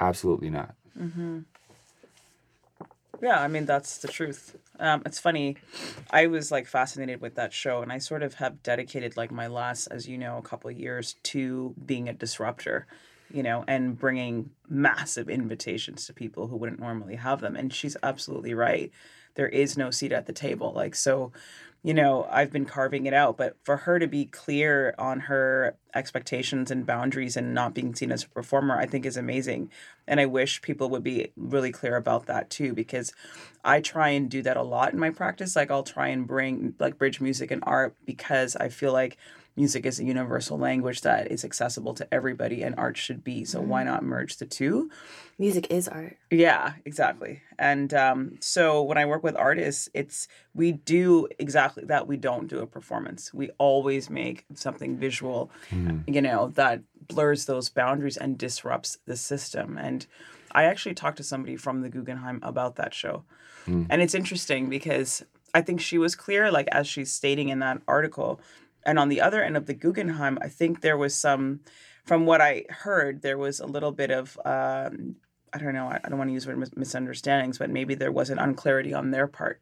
[0.00, 0.74] Absolutely not.
[0.98, 1.40] Mm-hmm.
[3.22, 4.56] Yeah, I mean that's the truth.
[4.78, 5.56] Um, it's funny.
[6.10, 9.46] I was like fascinated with that show, and I sort of have dedicated like my
[9.46, 12.86] last, as you know, a couple of years to being a disruptor,
[13.32, 17.56] you know, and bringing massive invitations to people who wouldn't normally have them.
[17.56, 18.90] And she's absolutely right.
[19.34, 20.72] There is no seat at the table.
[20.74, 21.32] Like so,
[21.86, 25.76] you know, I've been carving it out, but for her to be clear on her
[25.94, 29.70] expectations and boundaries and not being seen as a performer, I think is amazing.
[30.04, 33.12] And I wish people would be really clear about that too, because
[33.64, 35.54] I try and do that a lot in my practice.
[35.54, 39.16] Like I'll try and bring like bridge music and art because I feel like
[39.56, 43.44] music is a universal language that is accessible to everybody and art should be.
[43.44, 43.90] So why mm-hmm.
[43.90, 44.90] not merge the two?
[45.38, 46.16] Music is art.
[46.30, 47.42] Yeah, exactly.
[47.58, 52.06] And um, so when I work with artists, it's we do exactly that.
[52.06, 53.32] We don't do a performance.
[53.32, 56.12] We always make something visual, mm-hmm.
[56.12, 59.78] you know, that blurs those boundaries and disrupts the system.
[59.78, 60.06] And
[60.52, 63.24] I actually talked to somebody from the Guggenheim about that show.
[63.66, 63.86] Mm.
[63.90, 67.80] And it's interesting because I think she was clear, like as she's stating in that
[67.86, 68.40] article.
[68.86, 71.60] And on the other end of the Guggenheim, I think there was some,
[72.04, 75.16] from what I heard, there was a little bit of um,
[75.52, 78.12] I don't know, I don't want to use the word mis- misunderstandings, but maybe there
[78.12, 79.60] was an unclarity on their part.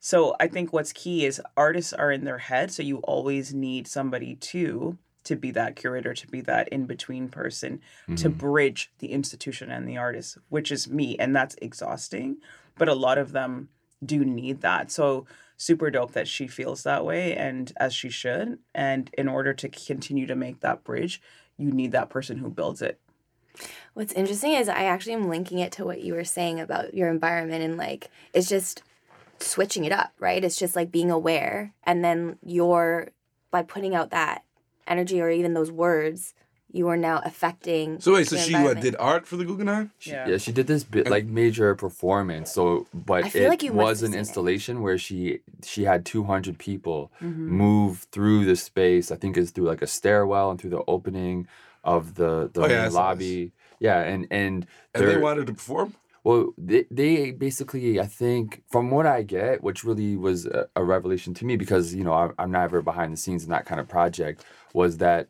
[0.00, 3.86] So I think what's key is artists are in their head, so you always need
[3.86, 7.80] somebody to to be that curator, to be that in between person,
[8.16, 12.38] to bridge the institution and the artist, which is me, and that's exhausting.
[12.76, 13.68] But a lot of them
[14.04, 14.90] do need that.
[14.90, 18.58] So super dope that she feels that way, and as she should.
[18.74, 21.20] And in order to continue to make that bridge,
[21.56, 23.00] you need that person who builds it.
[23.94, 27.10] What's interesting is I actually am linking it to what you were saying about your
[27.10, 28.82] environment and like it's just
[29.38, 30.42] switching it up, right?
[30.42, 33.08] It's just like being aware and then you're
[33.50, 34.44] by putting out that
[34.86, 36.34] energy or even those words,
[36.72, 39.90] you are now affecting So wait, so she what, did art for the Guggenheim?
[40.04, 40.28] Yeah.
[40.28, 42.50] Yeah, she did this bit like major performance.
[42.50, 44.18] So, but it like was an seen it.
[44.18, 47.56] installation where she she had 200 people Mm-hmm.
[47.56, 49.10] move through the space.
[49.10, 51.46] I think it's through like a stairwell and through the opening
[51.84, 53.52] of the the Oh, yeah, I main saw lobby.
[53.80, 55.94] Yeah, and and And they wanted to perform?
[56.24, 60.84] well, they, they basically, I think, from what I get, which really was a, a
[60.84, 63.80] revelation to me because, you know, I'm, I'm never behind the scenes in that kind
[63.80, 65.26] of project, was that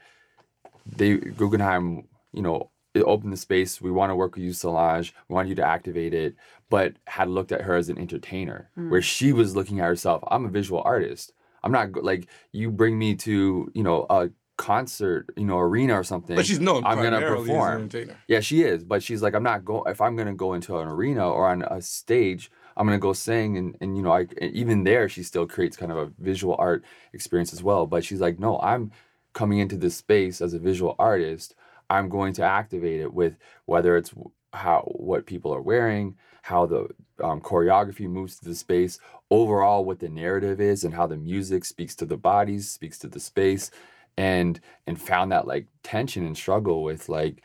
[0.87, 3.81] they, Guggenheim, you know, it opened the space.
[3.81, 5.15] We want to work with you, Solange.
[5.29, 6.37] We want you to activate it,
[6.69, 8.91] but had looked at her as an entertainer, hmm.
[8.91, 10.23] where she was looking at herself.
[10.29, 11.33] I'm a visual artist.
[11.63, 15.95] I'm not go- like you bring me to, you know, a concert, you know, arena
[15.95, 16.37] or something.
[16.37, 17.83] But she's known I'm gonna primarily as an perform.
[17.83, 18.19] entertainer.
[18.29, 19.91] Yeah, she is, but she's like, I'm not going.
[19.91, 23.57] If I'm gonna go into an arena or on a stage, I'm gonna go sing,
[23.57, 26.57] and and you know, I and even there, she still creates kind of a visual
[26.59, 27.87] art experience as well.
[27.87, 28.93] But she's like, no, I'm
[29.35, 31.55] coming into this space as a visual artist.
[31.91, 34.13] I'm going to activate it with whether it's
[34.53, 36.89] how what people are wearing, how the
[37.23, 38.99] um, choreography moves to the space,
[39.31, 43.09] overall what the narrative is, and how the music speaks to the bodies, speaks to
[43.09, 43.71] the space,
[44.19, 47.43] and and found that like tension and struggle with like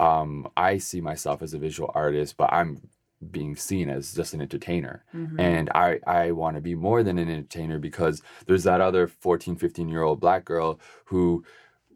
[0.00, 2.82] um, I see myself as a visual artist, but I'm
[3.30, 5.04] being seen as just an entertainer.
[5.14, 5.40] Mm-hmm.
[5.40, 9.56] And I, I want to be more than an entertainer because there's that other 14,
[9.56, 11.44] 15 year old black girl who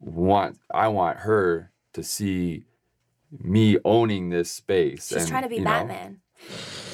[0.01, 2.65] want I want her to see
[3.31, 5.09] me owning this space.
[5.09, 6.21] She's and, trying to be you know, Batman.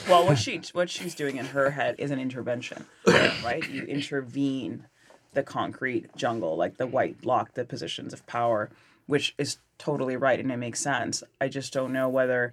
[0.09, 3.68] Well, what she what she's doing in her head is an intervention, right?
[3.68, 4.87] You intervene
[5.35, 8.71] the concrete jungle, like the white block, the positions of power,
[9.07, 11.23] which is totally right and it makes sense.
[11.40, 12.53] I just don't know whether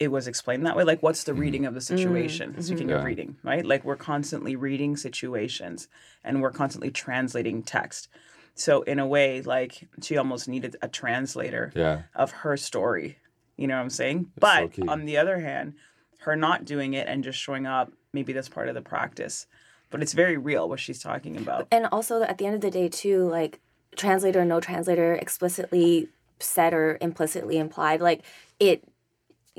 [0.00, 0.82] it was explained that way.
[0.82, 1.40] Like, what's the mm-hmm.
[1.42, 1.96] reading of the mm-hmm.
[1.96, 2.62] situation?
[2.62, 2.90] Speaking mm-hmm.
[2.90, 2.96] Yeah.
[2.96, 3.64] of reading, right?
[3.64, 5.88] Like, we're constantly reading situations
[6.24, 8.08] and we're constantly translating text.
[8.54, 12.02] So, in a way, like, she almost needed a translator Yeah.
[12.14, 13.18] of her story.
[13.58, 14.24] You know what I'm saying?
[14.24, 14.88] so but key.
[14.88, 15.74] on the other hand,
[16.20, 19.46] her not doing it and just showing up, maybe that's part of the practice.
[19.90, 21.68] But it's very real what she's talking about.
[21.70, 23.60] And also at the end of the day too, like
[23.96, 26.08] translator, or no translator, explicitly
[26.38, 28.22] said or implicitly implied, like
[28.58, 28.84] it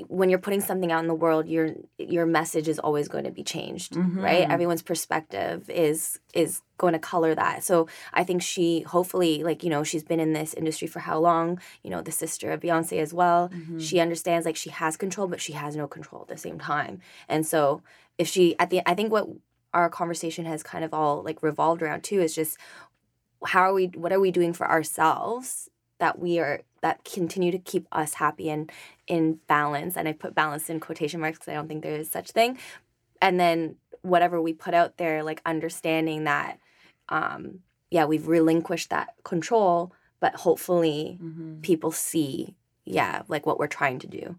[0.08, 3.30] when you're putting something out in the world, your your message is always going to
[3.30, 4.42] be changed, right?
[4.42, 4.50] Mm-hmm.
[4.50, 7.62] Everyone's perspective is is going to color that.
[7.62, 11.18] So I think she hopefully like you know she's been in this industry for how
[11.18, 11.60] long?
[11.82, 13.50] You know the sister of Beyonce as well.
[13.50, 13.78] Mm-hmm.
[13.78, 17.00] She understands like she has control, but she has no control at the same time.
[17.28, 17.82] And so
[18.16, 19.28] if she at the I think what
[19.74, 22.56] our conversation has kind of all like revolved around too is just
[23.44, 27.58] how are we what are we doing for ourselves that we are that continue to
[27.58, 28.70] keep us happy and
[29.06, 29.96] in balance.
[29.96, 32.58] And i put balance in quotation marks because i don't think there is such thing.
[33.20, 36.58] And then whatever we put out there like understanding that
[37.08, 41.18] um yeah we've relinquished that control but hopefully
[41.62, 44.36] people see yeah like what we're trying to do.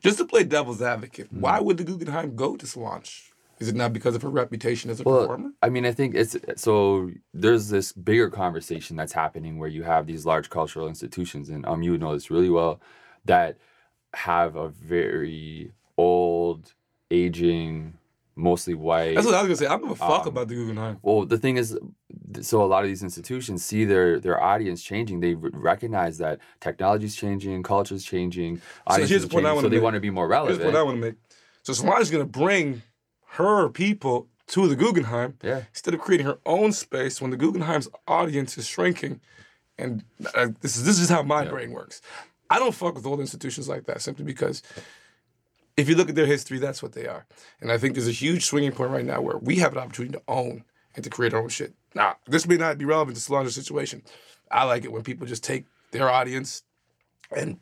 [0.00, 1.40] Just to play devil's advocate, Mm-hmm.
[1.40, 3.32] why would the Guggenheim go to Solange?
[3.58, 5.50] Is it not because of her reputation as a Well, performer?
[5.62, 10.06] I mean, I think it's so there's this bigger conversation that's happening where you have
[10.06, 12.80] these large cultural institutions, and um, you would know this really well,
[13.24, 13.56] that
[14.14, 16.74] have a very old,
[17.10, 17.94] aging,
[18.34, 19.14] mostly white.
[19.14, 19.66] That's what I was gonna say.
[19.66, 20.98] I don't give a fuck Um, about the Guggenheim.
[21.02, 21.78] Well, the thing is,
[22.42, 25.20] so a lot of these institutions see their their audience changing.
[25.20, 29.68] They r- recognize that technology's changing, culture's changing, audience here's point I changing, wanna so
[29.70, 30.60] they want to be more relevant.
[30.60, 31.14] Here's what I want to make.
[31.62, 32.82] So Solange is gonna bring
[33.30, 37.88] her people to the Guggenheim yeah, instead of creating her own space when the Guggenheim's
[38.06, 39.20] audience is shrinking.
[39.78, 42.00] And uh, this is this is how my brain works.
[42.48, 44.62] I don't fuck with old institutions like that simply because
[45.76, 47.26] if you look at their history, that's what they are.
[47.60, 50.14] And I think there's a huge swinging point right now where we have an opportunity
[50.14, 51.74] to own and to create our own shit.
[51.94, 54.02] Now, this may not be relevant to Solange's situation.
[54.50, 56.62] I like it when people just take their audience
[57.34, 57.58] and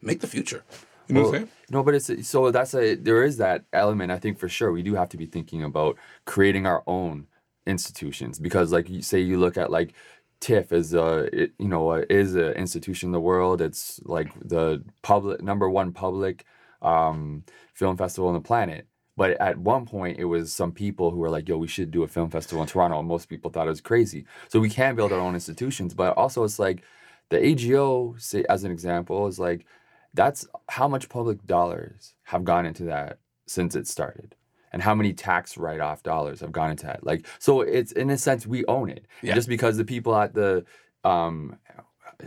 [0.00, 0.64] make the future.
[1.10, 1.50] You know what I'm Well, saying?
[1.70, 4.12] No, but it's so that's a there is that element.
[4.12, 7.28] I think for sure we do have to be thinking about creating our own
[7.66, 9.94] institutions because, like you say, you look at like
[10.40, 13.62] TIFF is a it, you know a, is an institution in the world.
[13.62, 16.46] It's like the public number one public
[16.82, 17.44] um,
[17.74, 18.88] film festival on the planet.
[19.16, 22.04] But at one point, it was some people who were like, "Yo, we should do
[22.04, 24.26] a film festival in Toronto," and most people thought it was crazy.
[24.48, 26.84] So we can build our own institutions, but also it's like
[27.30, 29.66] the AGO, say as an example, is like
[30.14, 34.34] that's how much public dollars have gone into that since it started
[34.72, 38.18] and how many tax write-off dollars have gone into that like so it's in a
[38.18, 39.34] sense we own it Yeah.
[39.34, 40.64] just because the people at the
[41.04, 41.58] um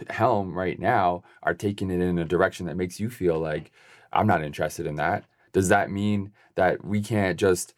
[0.09, 3.71] helm right now are taking it in a direction that makes you feel like
[4.11, 7.73] i'm not interested in that does that mean that we can't just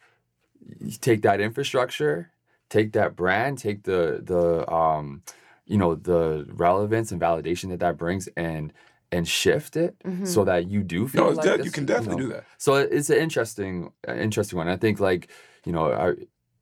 [1.00, 2.30] take that infrastructure
[2.70, 5.22] take that brand take the the um
[5.66, 8.72] you know the relevance and validation that that brings and
[9.12, 11.86] and shift it so that you do feel No, it's like de- this, you can
[11.86, 12.28] definitely know.
[12.28, 12.44] do that.
[12.58, 15.28] so it's an interesting uh, interesting one i think like
[15.64, 16.14] you know I,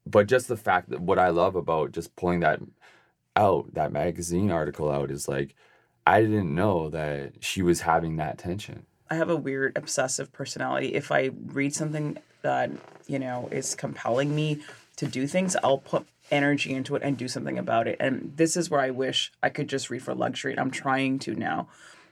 [0.07, 2.61] but just the fact that what i love about just pulling that
[3.37, 5.55] out that magazine article out is like
[6.07, 10.95] i didn't know that she was having that tension I have a weird obsessive personality.
[10.95, 12.71] If I read something that,
[13.07, 14.63] you know, is compelling me
[14.97, 17.97] to do things, I'll put energy into it and do something about it.
[18.01, 20.53] And this is where I wish I could just read for luxury.
[20.53, 21.69] And I'm trying to now.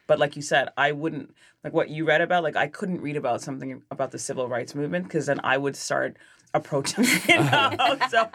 [0.07, 1.35] But like you said, I wouldn't
[1.65, 4.75] like what you read about, like I couldn't read about something about the civil rights
[4.75, 6.17] movement because then I would start
[6.55, 7.97] approaching you know?
[8.11, 8.29] so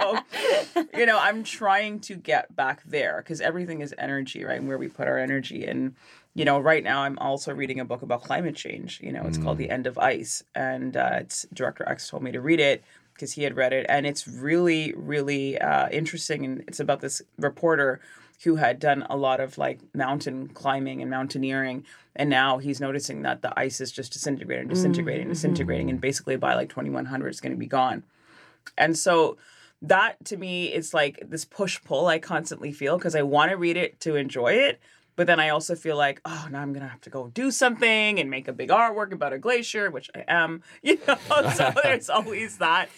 [0.95, 4.79] you know i'm trying to get back there because everything is energy right and where
[4.79, 5.93] we put our energy and
[6.33, 9.37] you know right now i'm also reading a book about climate change you know it's
[9.37, 12.83] called the end of ice and uh, it's director x told me to read it
[13.13, 17.21] because he had read it and it's really really uh, interesting and it's about this
[17.37, 17.99] reporter
[18.43, 23.21] who had done a lot of like mountain climbing and mountaineering and now he's noticing
[23.23, 25.33] that the ice is just disintegrating mm, disintegrating mm-hmm.
[25.33, 28.03] disintegrating and basically by like 2100 it's going to be gone
[28.77, 29.37] and so
[29.81, 33.57] that to me is like this push pull I constantly feel because I want to
[33.57, 34.79] read it to enjoy it.
[35.15, 38.19] But then I also feel like, oh, now I'm gonna have to go do something
[38.19, 41.17] and make a big artwork about a glacier, which I am, you know.
[41.53, 42.89] so there's always that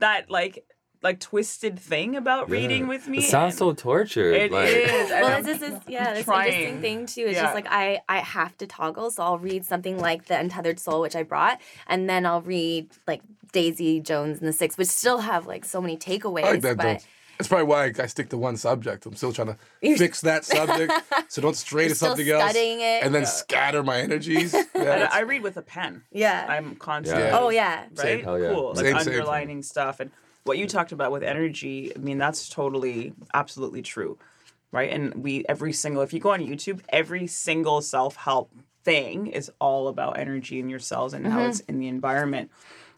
[0.00, 0.64] that like
[1.02, 3.18] like twisted thing about reading with me.
[3.18, 6.48] it sounds so tortured It like is, well, this is yeah, this trying.
[6.48, 7.22] interesting thing too.
[7.26, 7.42] It's Yeah.
[7.44, 11.00] just like I I have to toggle, so I'll read something like The Untethered Soul,
[11.00, 15.18] which I brought, and then I'll read like Daisy Jones and the Six, which still
[15.18, 16.44] have like so many takeaways.
[16.44, 17.04] I that, but
[17.38, 19.06] That's probably why I stick to one subject.
[19.06, 20.92] I'm still trying to fix that subject,
[21.28, 23.02] so don't stray You're to still something else, it.
[23.02, 24.54] and then scatter my energies.
[24.74, 26.02] Yeah, And I read with a pen.
[26.12, 26.46] yeah.
[26.48, 27.24] I'm constantly.
[27.24, 27.38] Yeah.
[27.38, 27.84] oh yeah.
[27.96, 28.22] Right?
[28.24, 28.52] Hell yeah.
[28.52, 28.68] Cool.
[28.74, 29.08] Like Same, same.
[29.14, 30.00] underlining stuff.
[30.00, 30.10] And
[30.44, 34.18] what you talked about with energy, I mean, that's totally, absolutely true.
[34.72, 34.90] Right.
[34.90, 38.52] And we, every single, if you go on YouTube, every single self help
[38.84, 41.50] thing is all about energy in your cells and how mm-hmm.
[41.50, 42.50] it's in the environment.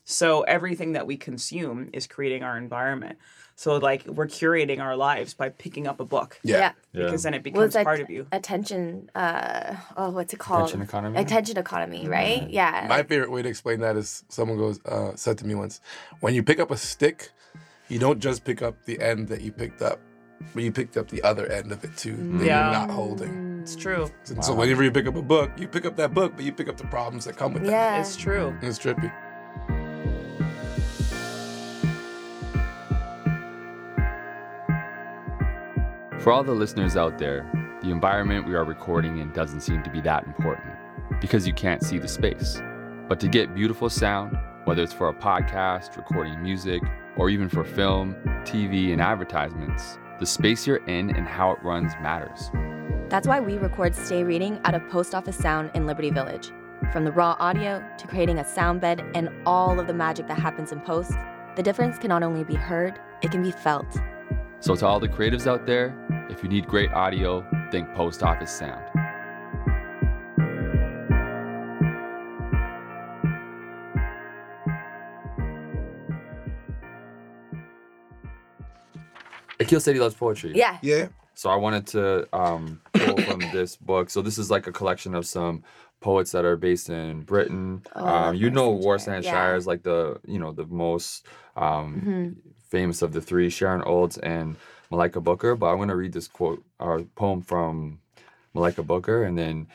[0.05, 3.19] So everything that we consume is creating our environment.
[3.55, 6.39] So, like, we're curating our lives by picking up a book.
[6.43, 6.73] yeah.
[6.93, 7.05] Yeah.
[7.05, 8.27] Because then it Well, becomes it's like part of you.
[8.33, 9.11] attention.
[9.15, 10.69] Uh, oh, what's it called?
[10.69, 11.19] Attention economy?
[11.21, 12.49] Attention economy, right?
[12.51, 12.87] Yeah.
[12.89, 15.81] My favorite way to explain that is someone goes uh, said to me once,
[16.21, 17.31] when you pick up a stick,
[17.89, 20.01] you don't just pick up the end that you picked up,
[20.55, 22.63] but you picked up the other end of it too that Yeah.
[22.71, 23.61] you're not holding.
[23.63, 24.11] It's true.
[24.29, 26.53] And So whenever you pick up a book, you pick up that book, but you
[26.53, 27.71] pick up the problems that come with that.
[27.71, 28.01] yeah.
[28.01, 28.55] It's true.
[28.61, 29.13] It's trippy.
[36.23, 37.45] For all the listeners out there,
[37.83, 40.73] the environment we are recording in doesn't seem to be that important
[41.21, 42.63] because you can't see the space.
[43.09, 46.81] But to get beautiful sound, whether it's for a podcast, recording music,
[47.17, 51.93] or even for film, TV, and advertisements, the space you're in and how it runs
[52.01, 52.53] matters.
[53.09, 56.53] That's why we record Stay Reading out of Post Office Sound in Liberty Village.
[56.93, 60.39] From the raw audio to creating a sound bed and all of the magic that
[60.39, 61.15] happens in post,
[61.57, 63.99] the difference can not only be heard, it can be felt.
[64.63, 65.93] So, to all the creatives out there,
[66.31, 68.81] if you need great audio, think Post Office Sound.
[79.59, 80.53] Akil said he loves poetry.
[80.55, 80.79] Yeah.
[80.83, 81.09] Yeah.
[81.35, 84.11] So I wanted to um, pull from this book.
[84.11, 85.63] So this is like a collection of some
[86.01, 87.83] poets that are based in Britain.
[87.95, 89.23] Oh, um, you know, Warsan Shire.
[89.23, 89.57] Warsan Yeah.
[89.57, 92.52] Is like the you know the most um, Mhm.
[92.73, 94.57] Famous of the three, Sharon Olds and
[94.91, 95.55] Malika Booker.
[95.55, 98.01] But I'm gonna read this quote or poem from
[98.55, 99.69] Malika Booker, and then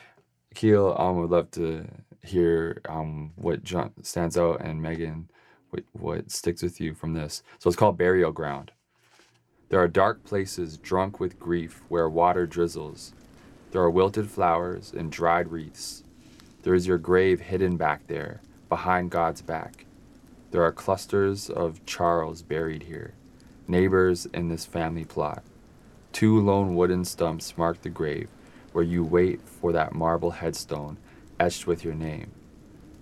[0.54, 1.86] Keel um, would love to
[2.24, 5.30] hear um, what John stands out, and Megan,
[5.70, 7.42] what, what sticks with you from this.
[7.60, 8.72] So it's called Burial Ground.
[9.68, 13.12] There are dark places drunk with grief where water drizzles.
[13.70, 16.02] There are wilted flowers and dried wreaths.
[16.62, 19.84] There is your grave hidden back there, behind God's back.
[20.50, 23.12] There are clusters of Charles buried here,
[23.66, 25.42] neighbors in this family plot.
[26.12, 28.28] Two lone wooden stumps mark the grave
[28.72, 30.96] where you wait for that marble headstone
[31.38, 32.30] etched with your name.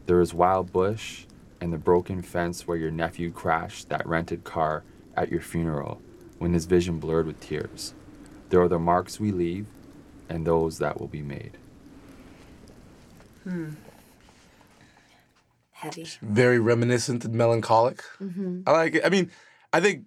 [0.07, 1.25] There is wild bush
[1.61, 4.83] and the broken fence where your nephew crashed that rented car
[5.17, 6.01] at your funeral
[6.39, 7.95] when his vision blurred with tears.
[8.51, 9.67] There are the marks we leave
[10.29, 11.57] and those that will be made.
[13.45, 13.71] Hmm.
[15.77, 16.07] Heavy.
[16.23, 18.03] very reminiscent and melancholic.
[18.21, 18.62] Mm-hmm.
[18.67, 19.05] I like it.
[19.05, 19.31] I mean,
[19.73, 20.05] I think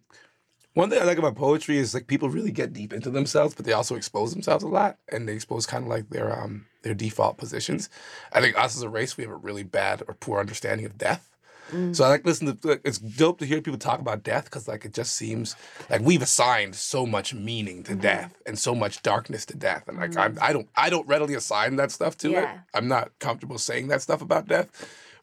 [0.74, 3.66] one thing I like about poetry is like people really get deep into themselves, but
[3.66, 6.94] they also expose themselves a lot, and they expose kind of like their um their
[6.94, 7.90] default positions.
[8.34, 10.98] I think us as a race, we have a really bad or poor understanding of
[10.98, 11.30] death.
[11.72, 11.96] Mm.
[11.96, 12.68] So I like listening to.
[12.68, 15.56] Like, it's dope to hear people talk about death because like it just seems
[15.90, 18.02] like we've assigned so much meaning to mm-hmm.
[18.02, 20.20] death and so much darkness to death, and like mm-hmm.
[20.20, 22.48] I'm, I don't I don't readily assign that stuff to it.
[22.74, 24.72] I'm not comfortable saying that stuff about death,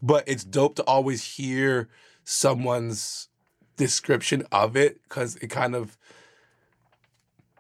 [0.02, 1.88] but it's dope to always hear
[2.24, 3.28] someone's
[3.76, 5.96] description of it because it kind of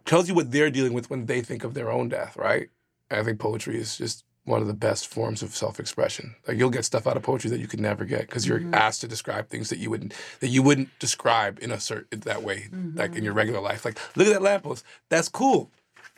[0.04, 2.68] tells you what they're dealing with when they think of their own death, right?
[3.10, 6.36] And I think poetry is just one of the best forms of self-expression.
[6.46, 8.74] Like you'll get stuff out of poetry that you could never get because you're mm-hmm.
[8.74, 12.42] asked to describe things that you wouldn't that you wouldn't describe in a certain that
[12.42, 13.24] way, like in mm-hmm.
[13.24, 13.84] your regular life.
[13.84, 15.70] Like look at that lamppost, that's cool.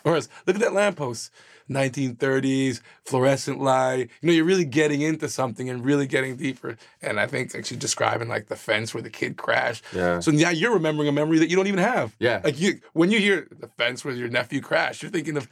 [0.04, 1.32] Or else, look at that lamppost,
[1.70, 4.08] 1930s fluorescent light.
[4.20, 6.76] You know, you're really getting into something and really getting deeper.
[7.02, 9.84] And I think like she's describing like the fence where the kid crashed.
[9.94, 10.20] Yeah.
[10.20, 12.14] So now you're remembering a memory that you don't even have.
[12.18, 12.40] Yeah.
[12.42, 15.48] Like you, when you hear the fence where your nephew crashed, you're thinking of.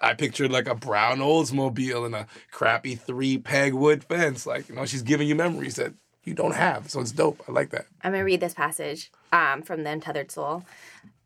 [0.00, 4.44] I pictured like a brown Oldsmobile and a crappy three peg wood fence.
[4.44, 6.90] Like you know, she's giving you memories that you don't have.
[6.90, 7.42] So it's dope.
[7.48, 7.86] I like that.
[8.02, 10.64] I'm gonna read this passage um, from the Untethered Soul,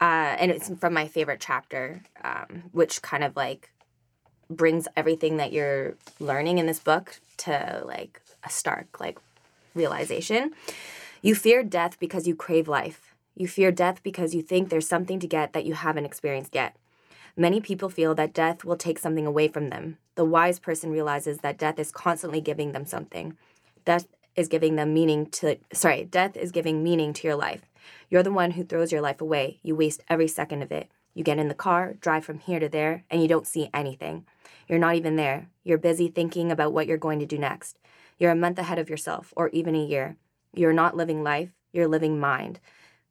[0.00, 3.70] uh, and it's from my favorite chapter, um, which kind of like
[4.50, 9.18] brings everything that you're learning in this book to like a stark like
[9.74, 10.52] realization.
[11.22, 13.14] You fear death because you crave life.
[13.34, 16.76] You fear death because you think there's something to get that you haven't experienced yet.
[17.36, 19.98] Many people feel that death will take something away from them.
[20.14, 23.36] The wise person realizes that death is constantly giving them something.
[23.84, 27.62] Death is giving them meaning to sorry, death is giving meaning to your life.
[28.08, 29.58] You're the one who throws your life away.
[29.62, 30.88] You waste every second of it.
[31.14, 34.26] You get in the car, drive from here to there, and you don't see anything.
[34.68, 35.48] You're not even there.
[35.62, 37.78] You're busy thinking about what you're going to do next.
[38.18, 40.16] You're a month ahead of yourself, or even a year.
[40.54, 42.60] You're not living life, you're living mind.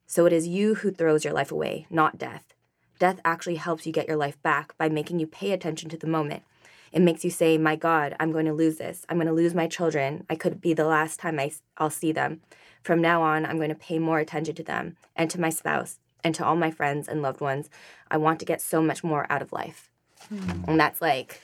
[0.08, 2.54] So it is you who throws your life away, not death.
[3.00, 6.08] Death actually helps you get your life back by making you pay attention to the
[6.08, 6.44] moment.
[6.92, 9.06] It makes you say, My God, I'm going to lose this.
[9.10, 10.26] I'm going to lose my children.
[10.30, 12.42] I could be the last time I, I'll see them.
[12.84, 16.00] From now on, I'm going to pay more attention to them and to my spouse
[16.24, 17.70] and to all my friends and loved ones.
[18.10, 19.90] I want to get so much more out of life.
[20.30, 20.64] Hmm.
[20.68, 21.42] And that's like,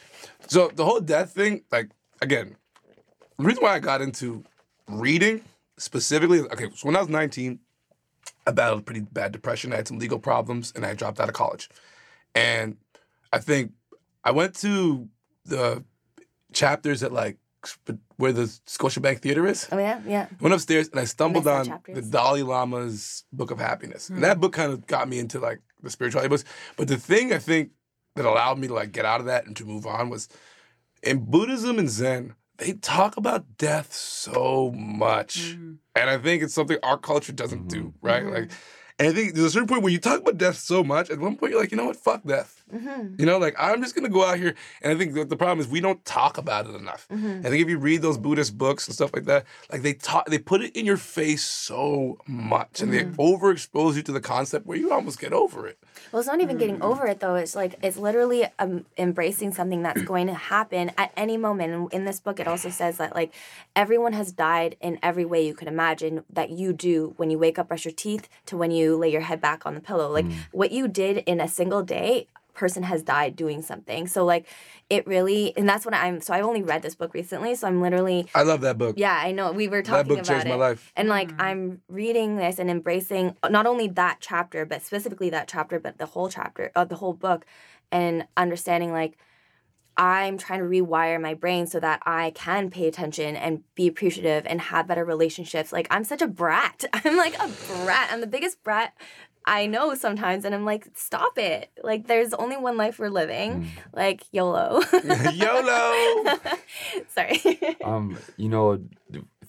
[0.47, 1.89] So the whole death thing, like
[2.21, 2.55] again,
[3.37, 4.43] the reason why I got into
[4.87, 5.41] reading
[5.77, 7.59] specifically, okay, so when I was 19,
[8.45, 9.73] I battled pretty bad depression.
[9.73, 11.69] I had some legal problems and I dropped out of college.
[12.35, 12.77] And
[13.31, 13.73] I think
[14.23, 15.07] I went to
[15.45, 15.83] the
[16.51, 17.37] chapters at like
[18.17, 19.67] where the Scotiabank Theater is.
[19.71, 20.27] oh yeah, yeah.
[20.31, 21.95] I went upstairs and I stumbled that on chapters.
[21.95, 24.09] the Dalai Lama's Book of Happiness.
[24.09, 24.23] And hmm.
[24.23, 26.45] that book kind of got me into like the spirituality books.
[26.77, 27.71] But the thing I think
[28.15, 30.27] that allowed me to like get out of that and to move on was
[31.03, 35.53] in Buddhism and Zen, they talk about death so much.
[35.53, 35.73] Mm-hmm.
[35.95, 38.05] And I think it's something our culture doesn't do, mm-hmm.
[38.05, 38.25] right?
[38.25, 38.99] Like mm-hmm.
[38.99, 41.19] and I think there's a certain point where you talk about death so much, at
[41.19, 42.58] one point you're like, you know what, fuck death.
[42.73, 43.15] Mm-hmm.
[43.19, 45.59] You know, like I'm just gonna go out here, and I think the, the problem
[45.59, 47.07] is we don't talk about it enough.
[47.09, 47.45] Mm-hmm.
[47.45, 50.25] I think if you read those Buddhist books and stuff like that, like they talk,
[50.27, 53.19] they put it in your face so much, and they mm-hmm.
[53.19, 55.77] overexpose you to the concept where you almost get over it.
[56.11, 56.85] Well, it's not even getting mm.
[56.85, 57.35] over it though.
[57.35, 61.73] It's like it's literally um, embracing something that's going to happen at any moment.
[61.73, 63.33] And in this book, it also says that like
[63.75, 67.59] everyone has died in every way you could imagine that you do when you wake
[67.59, 70.09] up, brush your teeth, to when you lay your head back on the pillow.
[70.11, 70.35] Like mm.
[70.51, 72.27] what you did in a single day,
[72.59, 74.05] person has died doing something.
[74.07, 74.45] So like
[74.89, 76.19] it really, and that's what I'm.
[76.21, 78.95] So I've only read this book recently, so I'm literally I love that book.
[78.97, 79.51] yeah, I know.
[79.51, 80.49] We were talking That book about changed it.
[80.49, 80.91] my life.
[80.95, 85.79] And like I'm reading this and embracing not only that chapter, but specifically that chapter,
[85.79, 87.45] but the whole chapter, uh, the whole book,
[87.91, 89.17] and understanding like
[89.97, 94.45] I'm trying to rewire my brain so that I can pay attention and be appreciative
[94.47, 95.73] and have better relationships.
[95.73, 96.85] Like I'm such a brat.
[96.93, 97.49] I'm like a
[97.83, 98.09] brat.
[98.11, 98.93] I'm the biggest brat
[99.49, 101.71] I know sometimes, and I'm like, stop it.
[101.83, 103.71] Like there's only one life we're living.
[103.93, 104.79] Like YOLO.
[105.33, 106.23] YOLO.
[107.15, 107.41] Sorry.
[107.83, 108.79] um you know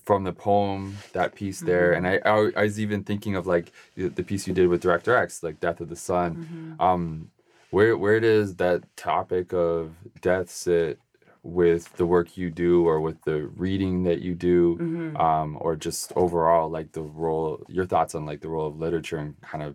[0.04, 3.70] from the poem that piece there and I, I i was even thinking of like
[3.96, 7.30] the, the piece you did with director x like death of the sun um
[7.70, 10.98] where where does that topic of death sit
[11.42, 14.76] with the work you do or with the reading that you do
[15.16, 19.16] um or just overall like the role your thoughts on like the role of literature
[19.16, 19.74] and kind of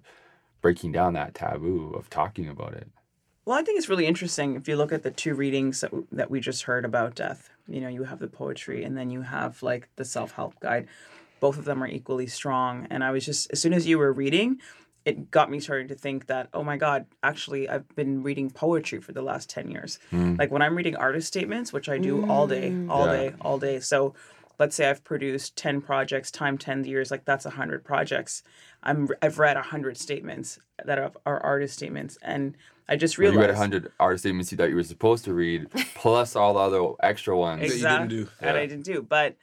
[0.61, 2.87] breaking down that taboo of talking about it
[3.45, 6.07] Well, I think it's really interesting if you look at the two readings that, w-
[6.11, 7.49] that we just heard about death.
[7.67, 10.87] You know, you have the poetry and then you have like the self help guide.
[11.39, 12.87] Both of them are equally strong.
[12.89, 14.59] And I was just, as soon as you were reading,
[15.05, 18.99] it got me starting to think that, oh my God, actually, I've been reading poetry
[18.99, 19.99] for the last 10 years.
[20.11, 20.37] Mm.
[20.39, 22.89] Like when I'm reading artist statements, which I do all day, mm.
[22.89, 23.11] all Yeah.
[23.29, 23.79] day, all day.
[23.79, 24.15] So
[24.57, 28.41] let's say I've produced 10 projects, time 10 years, like that's 100 projects.
[28.81, 32.17] I'm, I've read 100 statements that are, are artist statements.
[32.23, 32.57] And
[32.89, 33.35] I just Well, realized.
[33.35, 36.59] you read 100 artist statements you thought you were supposed to read plus all the
[36.61, 38.27] other extra ones you didn't do.
[38.41, 39.03] that I didn't do.
[39.03, 39.35] But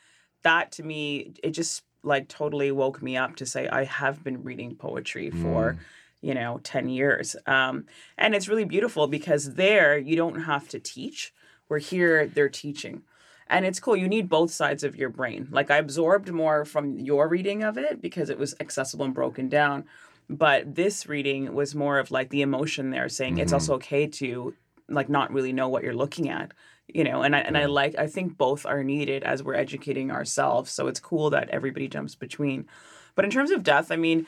[0.43, 4.43] that to me, it just like totally woke me up to say I have been
[4.43, 5.79] reading poetry for,
[6.21, 7.37] you know, 10 years.
[7.47, 7.87] Um,
[8.19, 11.33] and it's really beautiful because there you don't have to teach.
[11.69, 13.03] Where here they're teaching.
[13.47, 13.97] And it's cool.
[13.97, 15.49] You need both sides of your brain.
[15.51, 19.49] Like I absorbed more from your reading of it because it was accessible and broken
[19.49, 19.85] down.
[20.29, 24.55] But this reading was more of like the emotion there saying it's also okay to
[24.89, 26.53] like not really know what you're looking at
[26.95, 30.11] you know and i and i like i think both are needed as we're educating
[30.11, 32.67] ourselves so it's cool that everybody jumps between
[33.15, 34.27] but in terms of death i mean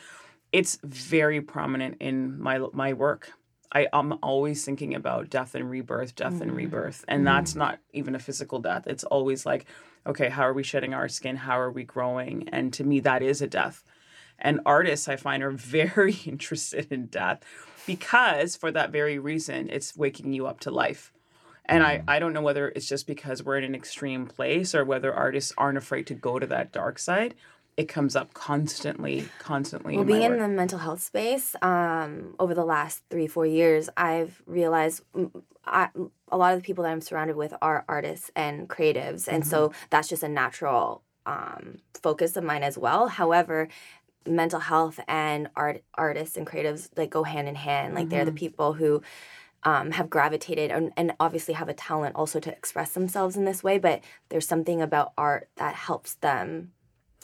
[0.52, 3.32] it's very prominent in my my work
[3.74, 6.56] I, I'm always thinking about death and rebirth, death and mm-hmm.
[6.56, 7.04] rebirth.
[7.08, 7.58] And that's mm-hmm.
[7.58, 8.86] not even a physical death.
[8.86, 9.66] It's always like,
[10.06, 11.34] okay, how are we shedding our skin?
[11.34, 12.48] How are we growing?
[12.50, 13.82] And to me, that is a death.
[14.38, 17.42] And artists, I find, are very interested in death
[17.84, 21.12] because, for that very reason, it's waking you up to life.
[21.66, 24.84] And I, I don't know whether it's just because we're in an extreme place or
[24.84, 27.34] whether artists aren't afraid to go to that dark side.
[27.76, 29.94] It comes up constantly, constantly.
[29.94, 33.88] Well, in being in the mental health space, um, over the last three, four years,
[33.96, 35.30] I've realized mm,
[35.64, 35.88] I,
[36.30, 39.26] a lot of the people that I'm surrounded with are artists and creatives.
[39.26, 39.86] And so Mm-hmm.
[39.90, 43.08] that's just a natural um, focus of mine as well.
[43.08, 43.68] However,
[44.26, 47.94] mental health and art artists and creatives like go hand in hand.
[47.94, 48.36] Like they're the Mm-hmm.
[48.36, 49.02] people who
[49.64, 53.62] um, have gravitated and, and obviously have a talent also to express themselves in this
[53.62, 53.78] way.
[53.78, 56.72] But there's something about art that helps them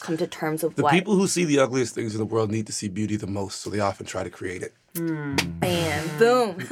[0.00, 2.50] come to terms with The what people who see the ugliest things in the world
[2.50, 4.72] need to see beauty the most, so they often try to create it.
[4.94, 6.56] Bam, boom.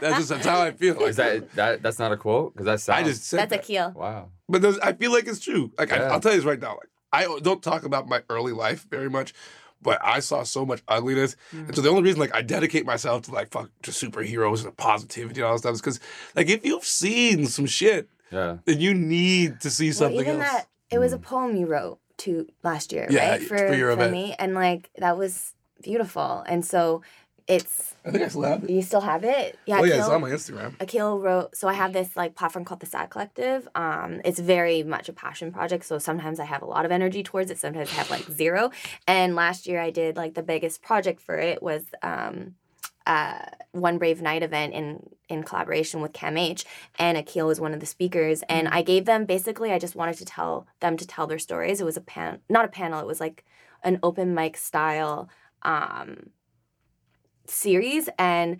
[0.00, 0.94] That's just that's how I feel.
[0.94, 2.54] Like, Is that that that's not a quote?
[2.54, 3.64] Because that's I just said That's a that.
[3.64, 3.92] keel.
[3.96, 4.28] wow.
[4.48, 5.72] But those, I feel like it's true.
[5.78, 6.02] Like Yeah.
[6.04, 6.76] I, I'll tell you this right now.
[6.76, 9.34] Like I don't talk about my early life very much,
[9.82, 11.36] but I saw so much ugliness.
[11.52, 11.84] And so mm.
[11.84, 15.46] the only reason like I dedicate myself to like fuck just superheroes and positivity and
[15.48, 16.00] all that stuff is because
[16.36, 18.58] like if you've seen some shit, Yeah.
[18.64, 20.50] then you need to see Well, something even else.
[20.50, 21.22] that it was a mm.
[21.22, 23.42] poem you wrote to last year, Yeah, right?
[23.42, 24.12] for your event.
[24.12, 27.02] me, and like that was beautiful, and so
[27.46, 28.70] it's I think I still have it.
[28.70, 29.58] you still have it.
[29.66, 30.74] Yeah, oh yeah, it's on my Instagram.
[30.80, 31.56] Akil wrote.
[31.56, 33.68] So I have this like platform called the Sad Collective.
[33.74, 35.84] Um, it's very much a passion project.
[35.84, 37.58] So sometimes I have a lot of energy towards it.
[37.58, 38.70] Sometimes I have like zero.
[39.06, 42.56] And last year I did like the biggest project for it was um,
[43.06, 46.64] uh, one Brave Night event in in collaboration with CAMH.
[46.98, 48.42] And Akil was one of the speakers.
[48.48, 51.80] And I gave them basically I just wanted to tell them to tell their stories.
[51.80, 53.00] It was a pan, not a panel.
[53.00, 53.44] It was like
[53.84, 55.28] an open mic style.
[55.62, 56.30] Um,
[57.46, 58.58] series and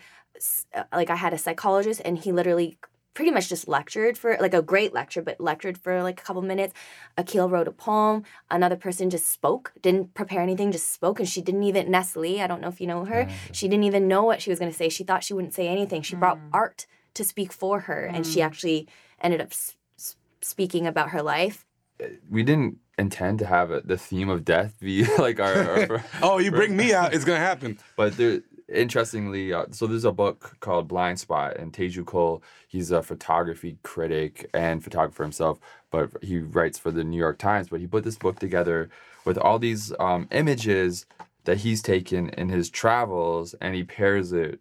[0.74, 2.78] uh, like I had a psychologist and he literally
[3.14, 6.42] pretty much just lectured for like a great lecture but lectured for like a couple
[6.42, 6.72] minutes.
[7.16, 8.24] Akil wrote a poem.
[8.50, 12.46] Another person just spoke didn't prepare anything just spoke and she didn't even nestle i
[12.46, 14.76] don't know if you know her she didn't even know what she was going to
[14.76, 14.88] say.
[14.88, 16.02] She thought she wouldn't say anything.
[16.02, 16.48] She brought hmm.
[16.52, 18.46] art to speak for her and she hmm.
[18.46, 18.88] actually
[19.20, 21.66] ended up s- s- speaking about her life.
[22.02, 25.90] Uh, we didn't intend to have it, the theme of death be like our.
[25.90, 27.78] our Oh, you bring me out, it's gonna happen.
[27.96, 28.42] But there,
[28.72, 33.78] interestingly, uh, so there's a book called Blind Spot, and Teju Cole, he's a photography
[33.82, 35.58] critic and photographer himself,
[35.90, 37.68] but he writes for the New York Times.
[37.68, 38.90] But he put this book together
[39.24, 41.06] with all these um, images
[41.44, 44.60] that he's taken in his travels, and he pairs it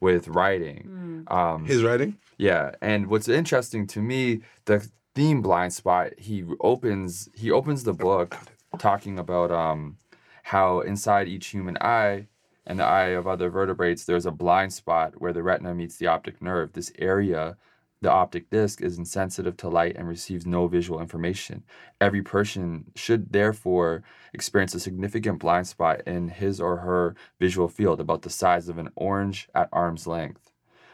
[0.00, 1.24] with writing.
[1.28, 2.18] Um, His writing.
[2.38, 7.92] yeah, and what's interesting to me, the theme blind spot, he opens he opens the
[7.92, 8.36] book
[8.78, 9.98] talking about um
[10.44, 12.26] how inside each human eye
[12.66, 16.06] and the eye of other vertebrates there's a blind spot where the retina meets the
[16.06, 16.72] optic nerve.
[16.72, 17.56] This area,
[18.00, 21.62] the optic disc is insensitive to light and receives no visual information.
[22.00, 24.02] Every person should therefore
[24.32, 28.78] experience a significant blind spot in his or her visual field about the size of
[28.78, 30.50] an orange at arm's length.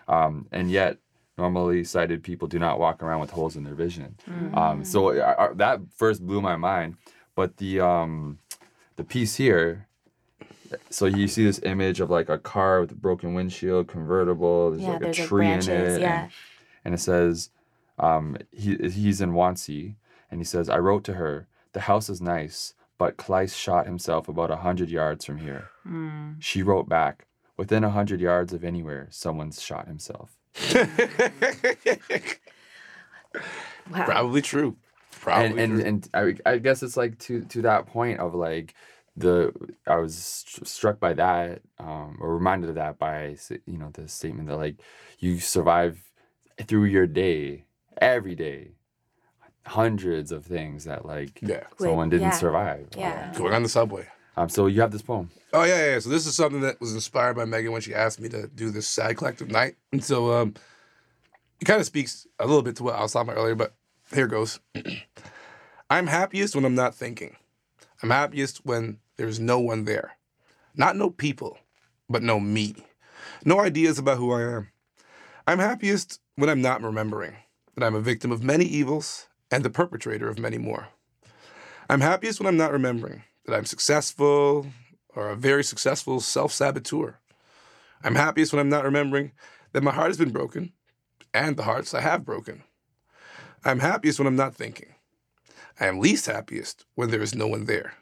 [0.07, 0.99] Um, and yet
[1.37, 4.16] normally sighted people do not walk around with holes in their vision.
[4.55, 6.97] Um, so uh, uh, that first blew my mind.
[7.35, 8.39] But the um,
[8.97, 9.87] the piece here,
[10.91, 14.71] so you see this image of like a car with a broken windshield, convertible.
[14.71, 16.33] There's yeah like a there's like tree branches in it, yeah and,
[16.85, 17.51] and it says
[17.99, 19.95] um, he he's in Wannsee,
[20.31, 24.29] and he says I wrote to her, the house is nice, but Kleist shot himself
[24.29, 25.71] about a hundred yards from here.
[26.41, 30.39] She wrote back, within a hundred yards of anywhere, someone's shot himself.
[33.91, 34.77] wow Probably true.
[35.21, 35.73] Probably and and,
[36.12, 36.21] true.
[36.21, 38.75] and I, I guess it's like to to that point of like
[39.21, 39.53] the
[39.87, 44.09] I was str- struck by that um, or reminded of that by you know the
[44.09, 44.77] statement that like
[45.19, 46.03] you survive
[46.66, 47.64] through your day
[48.01, 48.73] every day
[49.66, 51.64] hundreds of things that like yeah.
[51.79, 52.33] someone didn't yeah.
[52.33, 53.33] survive Yeah.
[53.37, 54.07] Going on the subway.
[54.37, 55.99] um, so you have this poem Oh yeah, yeah.
[55.99, 58.71] So this is something that was inspired by Megan when she asked me to do
[58.71, 60.55] this sad collective night, and so um,
[61.61, 63.55] it kind of speaks a little bit to what I was talking about earlier.
[63.55, 63.75] But
[64.12, 64.61] here goes.
[65.91, 67.37] I'm happiest when I'm not thinking.
[68.03, 70.12] I'm happiest when there's no one there,
[70.76, 71.59] not no people,
[72.09, 72.76] but no me,
[73.44, 74.68] no ideas about who I am.
[75.46, 77.34] I'm happiest when I'm not remembering
[77.74, 80.88] that I'm a victim of many evils and the perpetrator of many more.
[81.90, 84.66] I'm happiest when I'm not remembering that I'm successful
[85.16, 87.18] or a very successful self saboteur.
[88.05, 89.32] I'm happiest when I'm not remembering
[89.72, 90.72] that my heart has been broken
[91.34, 92.62] and the hearts I have broken.
[93.64, 94.94] I'm happiest when I'm not thinking.
[95.81, 97.95] I am least happiest when there is no one there.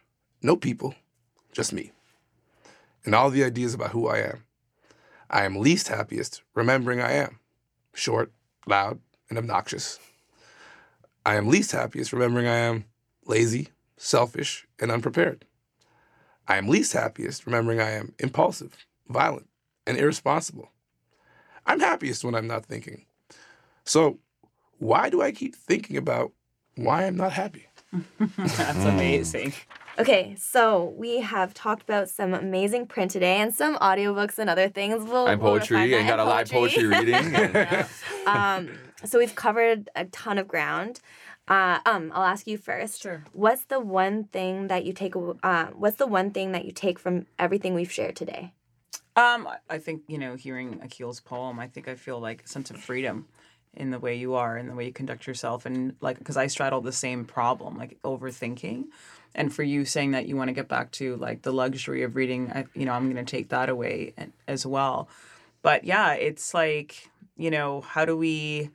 [0.42, 0.94] No people,
[1.52, 1.92] just me.
[3.04, 4.44] And all the ideas about who I am.
[5.28, 7.38] I am least happiest remembering I am
[7.92, 8.32] short,
[8.66, 9.98] loud, and obnoxious.
[11.26, 12.84] I am least happiest remembering I am
[13.26, 13.68] lazy,
[13.98, 15.44] selfish, and unprepared.
[16.48, 19.48] I am least happiest remembering I am impulsive, violent,
[19.86, 20.70] and irresponsible.
[21.66, 23.04] I'm happiest when I'm not thinking.
[23.84, 24.20] So,
[24.78, 26.32] why do I keep thinking about
[26.76, 27.65] why I'm not happy?
[28.18, 29.52] That's amazing.
[29.98, 34.68] Okay, so we have talked about some amazing print today and some audiobooks and other
[34.68, 35.02] things.
[35.04, 37.86] We'll, and we'll poetry that, and got a live poetry reading and-
[38.26, 38.70] um,
[39.04, 41.00] so we've covered a ton of ground.
[41.48, 43.02] Uh, um, I'll ask you first.
[43.02, 43.24] Sure.
[43.32, 45.14] What's the one thing that you take?
[45.16, 48.52] aw- Uh, what's the one thing that you take from everything we've shared today?
[49.14, 52.48] Um, I- I think you know, hearing Akil's poem, I think I feel like a
[52.48, 53.28] sense of freedom
[53.76, 56.46] in the way you are and the way you conduct yourself, and like because I
[56.46, 58.84] straddle the same problem, like overthinking,
[59.34, 62.16] and for you saying that you want to get back to like the luxury of
[62.16, 64.14] reading, I, you know, I'm going to take that away
[64.48, 65.08] as well.
[65.62, 68.70] But yeah, it's like you know, how do we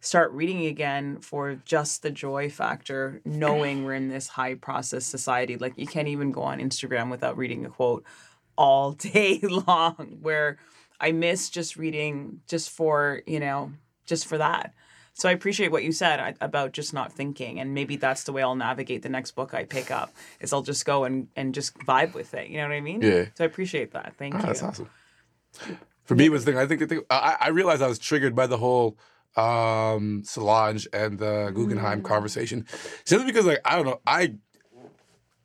[0.00, 5.56] start reading again for just the joy factor, knowing we're in this high process society.
[5.56, 8.04] Like you can't even go on Instagram without reading a quote
[8.56, 10.18] all day long.
[10.22, 10.58] Where
[11.00, 13.72] I miss just reading just for you know
[14.10, 14.74] just for that.
[15.14, 18.42] So I appreciate what you said about just not thinking, and maybe that's the way
[18.42, 20.12] I'll navigate the next book I pick up.
[20.40, 22.48] Is I'll just go and and just vibe with it.
[22.48, 23.00] You know what I mean?
[23.02, 23.24] Yeah.
[23.34, 24.14] So I appreciate that.
[24.18, 24.46] Thank Oh, you.
[24.46, 24.88] that's awesome.
[26.04, 28.34] For me, was the thing I think, I think I, I realized I was triggered
[28.34, 28.98] by the whole
[29.36, 32.66] um Solange and the Guggenheim conversation
[33.04, 34.34] simply because like I don't know I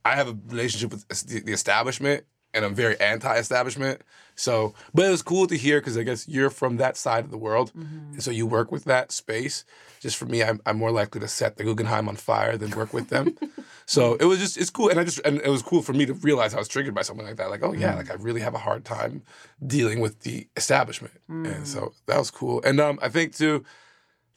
[0.04, 4.02] I have a relationship with the, the establishment and I'm very anti-establishment
[4.36, 7.32] so but it was cool to hear because I guess you're from that side of
[7.32, 7.72] the world.
[7.76, 9.66] And so you work with that space.
[10.00, 12.94] Just for me I'm, I'm more likely to set the Guggenheim on fire than work
[12.94, 13.38] with them.
[13.88, 14.90] So it was just it's cool.
[14.90, 17.04] And I just and it was cool for me to realize I was triggered by
[17.04, 17.52] something like that.
[17.52, 17.98] Like oh yeah mm.
[17.98, 19.22] like I really have a hard time
[19.66, 21.14] dealing with the establishment.
[21.30, 21.94] And so mm.
[22.08, 22.64] that was cool.
[22.64, 23.64] And um I think too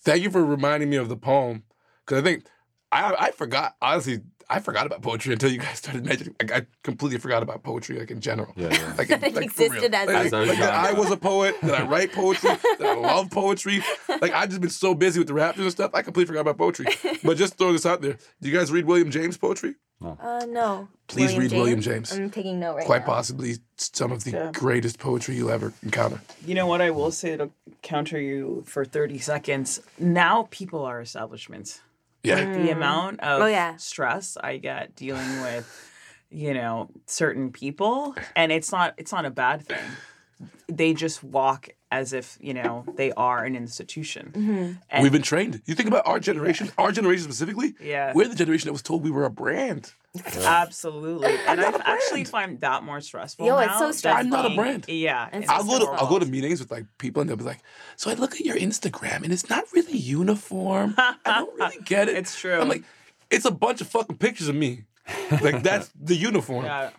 [0.01, 1.63] thank you for reminding me of the poem.
[2.05, 2.45] Because I think
[2.93, 4.21] I I forgot honestly
[4.51, 6.35] I forgot about poetry until you guys started mentioning.
[6.41, 8.53] Like, I completely forgot about poetry, like in general.
[8.57, 8.95] Yeah, yeah.
[8.97, 11.57] Like, That it like, existed as like, As a like that I was a poet,
[11.63, 13.83] that I write poetry, that I love poetry.
[14.09, 16.59] Like I've just been so busy with the Raptors and stuff, I completely forgot about
[16.59, 16.87] poetry.
[17.25, 19.75] But just throwing this out there, do you guys read William James poetry?
[20.01, 20.89] Uh, no.
[21.09, 22.13] Please read William James.
[22.13, 23.07] I'm taking note right Quite now.
[23.15, 24.51] possibly some of the Yeah.
[24.55, 26.21] greatest poetry you'll ever encounter.
[26.47, 27.51] You know what I will say to
[27.83, 29.81] counter you for 30 seconds?
[29.99, 31.81] Now people are establishments.
[32.23, 32.37] Yeah.
[32.37, 32.73] Like the mm.
[32.73, 33.77] amount of Oh, yeah.
[33.77, 35.91] stress I get dealing with,
[36.31, 39.79] you know, certain people and it's not it's not a bad thing.
[40.69, 44.33] They just walk as if, you know, they are an institution.
[44.35, 44.73] Mm-hmm.
[44.91, 45.63] And We've been trained.
[45.67, 47.75] You think about our generation, our generation specifically.
[47.81, 48.13] Yeah.
[48.15, 49.93] We're the generation that was told we were a brand.
[50.37, 51.35] absolutely.
[51.49, 53.47] And I actually find that more stressful.
[53.47, 54.21] Yo, it's so stressful.
[54.21, 54.85] I'm not a brand.
[54.89, 55.29] Yeah.
[55.29, 57.37] It's it's I'll go to just I'll go to meetings with like people and they'll
[57.37, 57.63] be like,
[57.97, 60.95] so I look at your Instagram and it's not really uniform.
[60.99, 62.17] I don't really get it.
[62.17, 62.61] It's true.
[62.61, 62.85] I'm like,
[63.31, 64.85] it's a bunch of fucking pictures of me.
[65.41, 66.67] Like that's the uniform.
[66.67, 66.91] Yeah.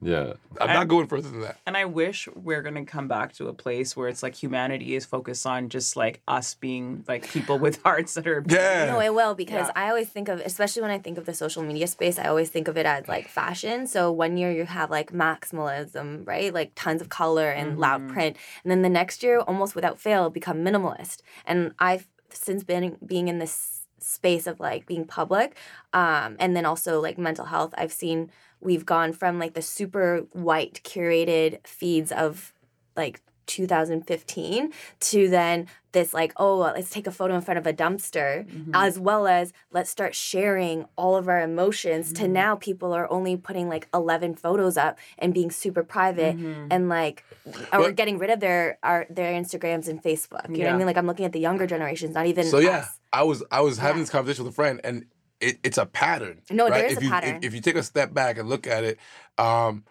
[0.00, 0.34] Yeah.
[0.60, 1.58] I'm not going further than that.
[1.66, 5.04] And I wish we're gonna come back to a place where it's like humanity is
[5.04, 8.86] focused on just like us being like people with hearts that are Yeah.
[8.86, 9.72] No, it will because Yeah.
[9.74, 12.50] I always think of, especially when I think of the social media space, I always
[12.50, 13.86] think of it as like fashion.
[13.86, 16.52] So one year you have like maximalism, right?
[16.52, 20.30] Like tons of color and loud print, and then the next year, almost without fail,
[20.30, 21.22] become minimalist.
[21.46, 25.56] And I've since been being in this space of like being public,
[25.92, 27.74] um, and then also like mental health.
[27.76, 28.30] I've seen
[28.60, 32.52] we've gone from like the super white curated feeds of
[32.96, 37.72] like 2015 to then this like oh let's take a photo in front of a
[37.72, 38.70] dumpster mm-hmm.
[38.74, 42.34] as well as let's start sharing all of our emotions to mm-hmm.
[42.34, 46.66] now people are only putting like 11 photos up and being super private mm-hmm.
[46.70, 47.24] and like
[47.72, 50.50] or But- getting rid of their our their instagrams and facebook.
[50.50, 50.86] You know what i mean?
[50.86, 52.88] Like i'm looking at the younger generations not even So yeah.
[53.12, 54.02] I was I was having Yeah.
[54.02, 55.06] this conversation with a friend, and
[55.40, 56.40] it, it's a pattern.
[56.50, 56.90] No, there right?
[56.90, 57.36] is if a you, pattern.
[57.36, 58.98] If, if you take a step back and look at it,
[59.38, 59.84] um,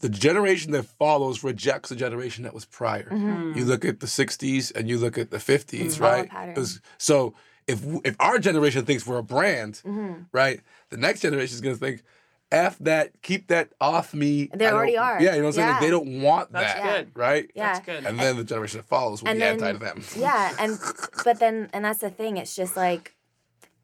[0.00, 3.04] the generation that follows rejects the generation that was prior.
[3.10, 3.58] Mm-hmm.
[3.58, 6.56] You look at the '60s and you look at the '50s, Follow a right?
[6.56, 7.34] was- so
[7.66, 10.22] if if our generation thinks we're a brand, Mm-hmm.
[10.32, 12.02] right, the next generation is gonna think.
[12.50, 14.48] F that, keep that off me.
[14.54, 15.20] They I already are.
[15.20, 15.68] Yeah, you know what I'm saying?
[15.68, 16.96] Like, they don't want That's that.
[16.96, 17.10] good.
[17.14, 17.50] Right?
[17.54, 18.06] yeah That's good.
[18.06, 20.02] And then the generation that follows will and be then anti to them.
[20.16, 20.78] yeah and
[21.26, 23.14] but then and that's the thing it's just like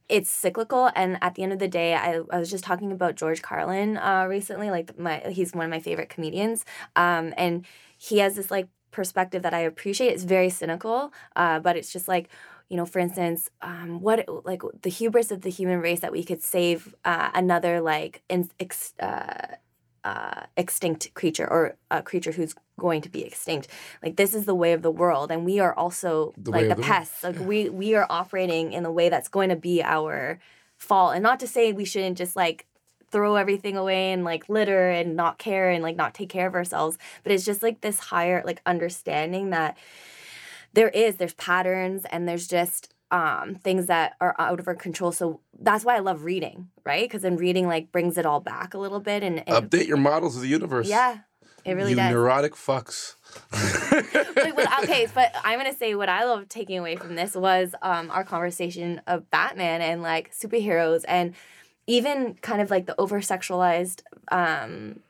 [0.09, 3.17] it's cyclical and at the end of the day i, I was just talking about
[3.17, 6.65] george carlin uh, recently like my he's one of my favorite comedians
[6.97, 7.65] um, and
[7.99, 10.13] he has this like perspective that i appreciate.
[10.13, 12.29] It's very cynical uh, but it's just like
[12.69, 16.23] you know for instance um, what like the hubris of the human race that we
[16.25, 18.95] could save uh, another like in, ex,
[20.05, 23.69] uh, extinct creature or a creature who's going to be extinct.
[24.03, 26.75] Like this is the way of the world, and we are also The like the,
[26.75, 26.87] the world.
[26.87, 27.25] pests.
[27.25, 30.39] Like we we are operating in the way that's going to be our
[30.77, 31.11] fall.
[31.11, 32.67] And not to say we shouldn't just like
[33.11, 36.55] throw everything away and like litter and not care and like not take care of
[36.55, 39.77] ourselves, but it's just like this higher like understanding that
[40.73, 45.13] there is there's patterns and there's just um, things that are out of our control.
[45.13, 47.05] So that's why I love reading, right?
[47.05, 49.97] Because then reading like brings it all back a little bit and, and Update your
[49.97, 50.89] models of the universe.
[50.89, 51.19] yeah,
[51.65, 52.11] it really you does.
[52.13, 53.15] neurotic fucks.
[54.55, 58.11] But okay, but I'm gonna say what I love taking away from this was um,
[58.11, 61.35] our conversation of Batman and like superheroes and
[61.87, 65.01] even kind of like the over sexualized um,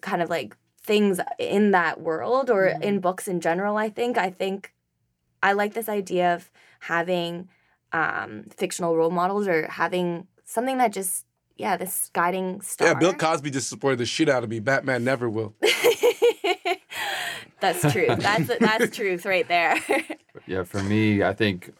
[0.00, 3.76] kind of like things in that world or in books in general.
[3.76, 4.72] I think I think
[5.42, 6.50] I like this idea of
[6.80, 7.48] having
[7.92, 11.26] um, fictional role models or having something that just
[11.56, 12.88] yeah this guiding star.
[12.88, 14.60] Yeah, Bill Cosby just supported the shit out of me.
[14.60, 15.54] Batman never will.
[17.60, 18.06] that's true.
[18.08, 19.76] That's that's truth right there.
[20.46, 21.74] Yeah, for me, I think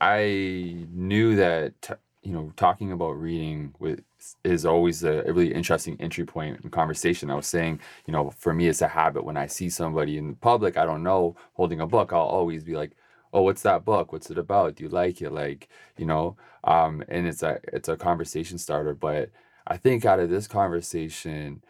[0.00, 4.02] I knew that t- you know talking about reading with
[4.44, 7.30] is always a, a, really interesting entry point in conversation.
[7.30, 10.36] I was saying, you know, for me it's a habit when I see somebody in
[10.36, 12.92] public I don't know holding a book, I'll always be like,
[13.34, 14.12] "Oh, what's that book?
[14.12, 14.76] What's it about?
[14.76, 15.68] Do you like it?" Like,
[15.98, 18.94] you know, um, and it's a it's a conversation starter.
[18.94, 19.30] But
[19.66, 21.62] I think out of this conversation,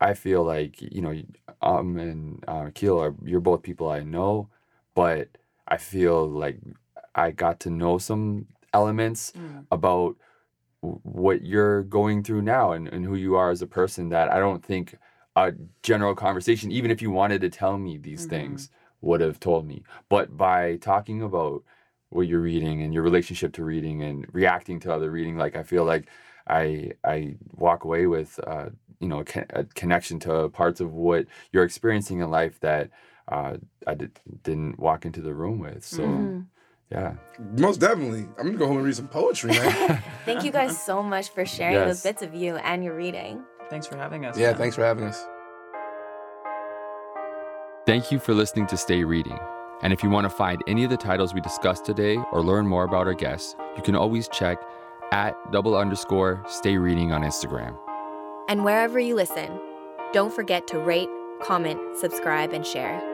[0.00, 1.22] I feel like you know,
[1.62, 4.48] um, and uh, Keel are you're both people I know,
[4.94, 5.28] but
[5.68, 6.58] I feel like
[7.14, 9.66] I got to know some elements mm.
[9.70, 10.16] about
[10.80, 14.38] what you're going through now and, and who you are as a person that I
[14.38, 14.96] don't think
[15.36, 15.52] a
[15.82, 18.30] general conversation, even if you wanted to tell me these mm-hmm.
[18.30, 19.82] things, would have told me.
[20.08, 21.62] But by talking about
[22.10, 25.62] what you're reading and your relationship to reading and reacting to other reading, like I
[25.62, 26.08] feel like
[26.46, 31.26] I I walk away with uh, you know a, a, connection to parts of what
[31.52, 32.90] you're experiencing in life that
[33.28, 35.84] uh, I did, didn't walk into the room with.
[35.84, 36.02] So.
[36.02, 36.40] Mm-hmm.
[36.92, 37.14] Yeah.
[37.56, 38.26] Most definitely.
[38.36, 40.02] I'm gonna go home and read some poetry, man.
[40.24, 41.86] Thank you guys so much for sharing yes.
[41.86, 43.44] those bits of you and your reading.
[43.68, 44.36] Thanks for having us.
[44.36, 44.56] Yeah, man.
[44.56, 45.24] thanks for having us.
[47.90, 49.36] Thank you for listening to Stay Reading.
[49.82, 52.64] And if you want to find any of the titles we discussed today or learn
[52.64, 54.62] more about our guests, you can always check
[55.10, 57.76] at double underscore stay reading on Instagram.
[58.48, 59.60] And wherever you listen,
[60.12, 61.08] don't forget to rate,
[61.42, 63.09] comment, subscribe, and share.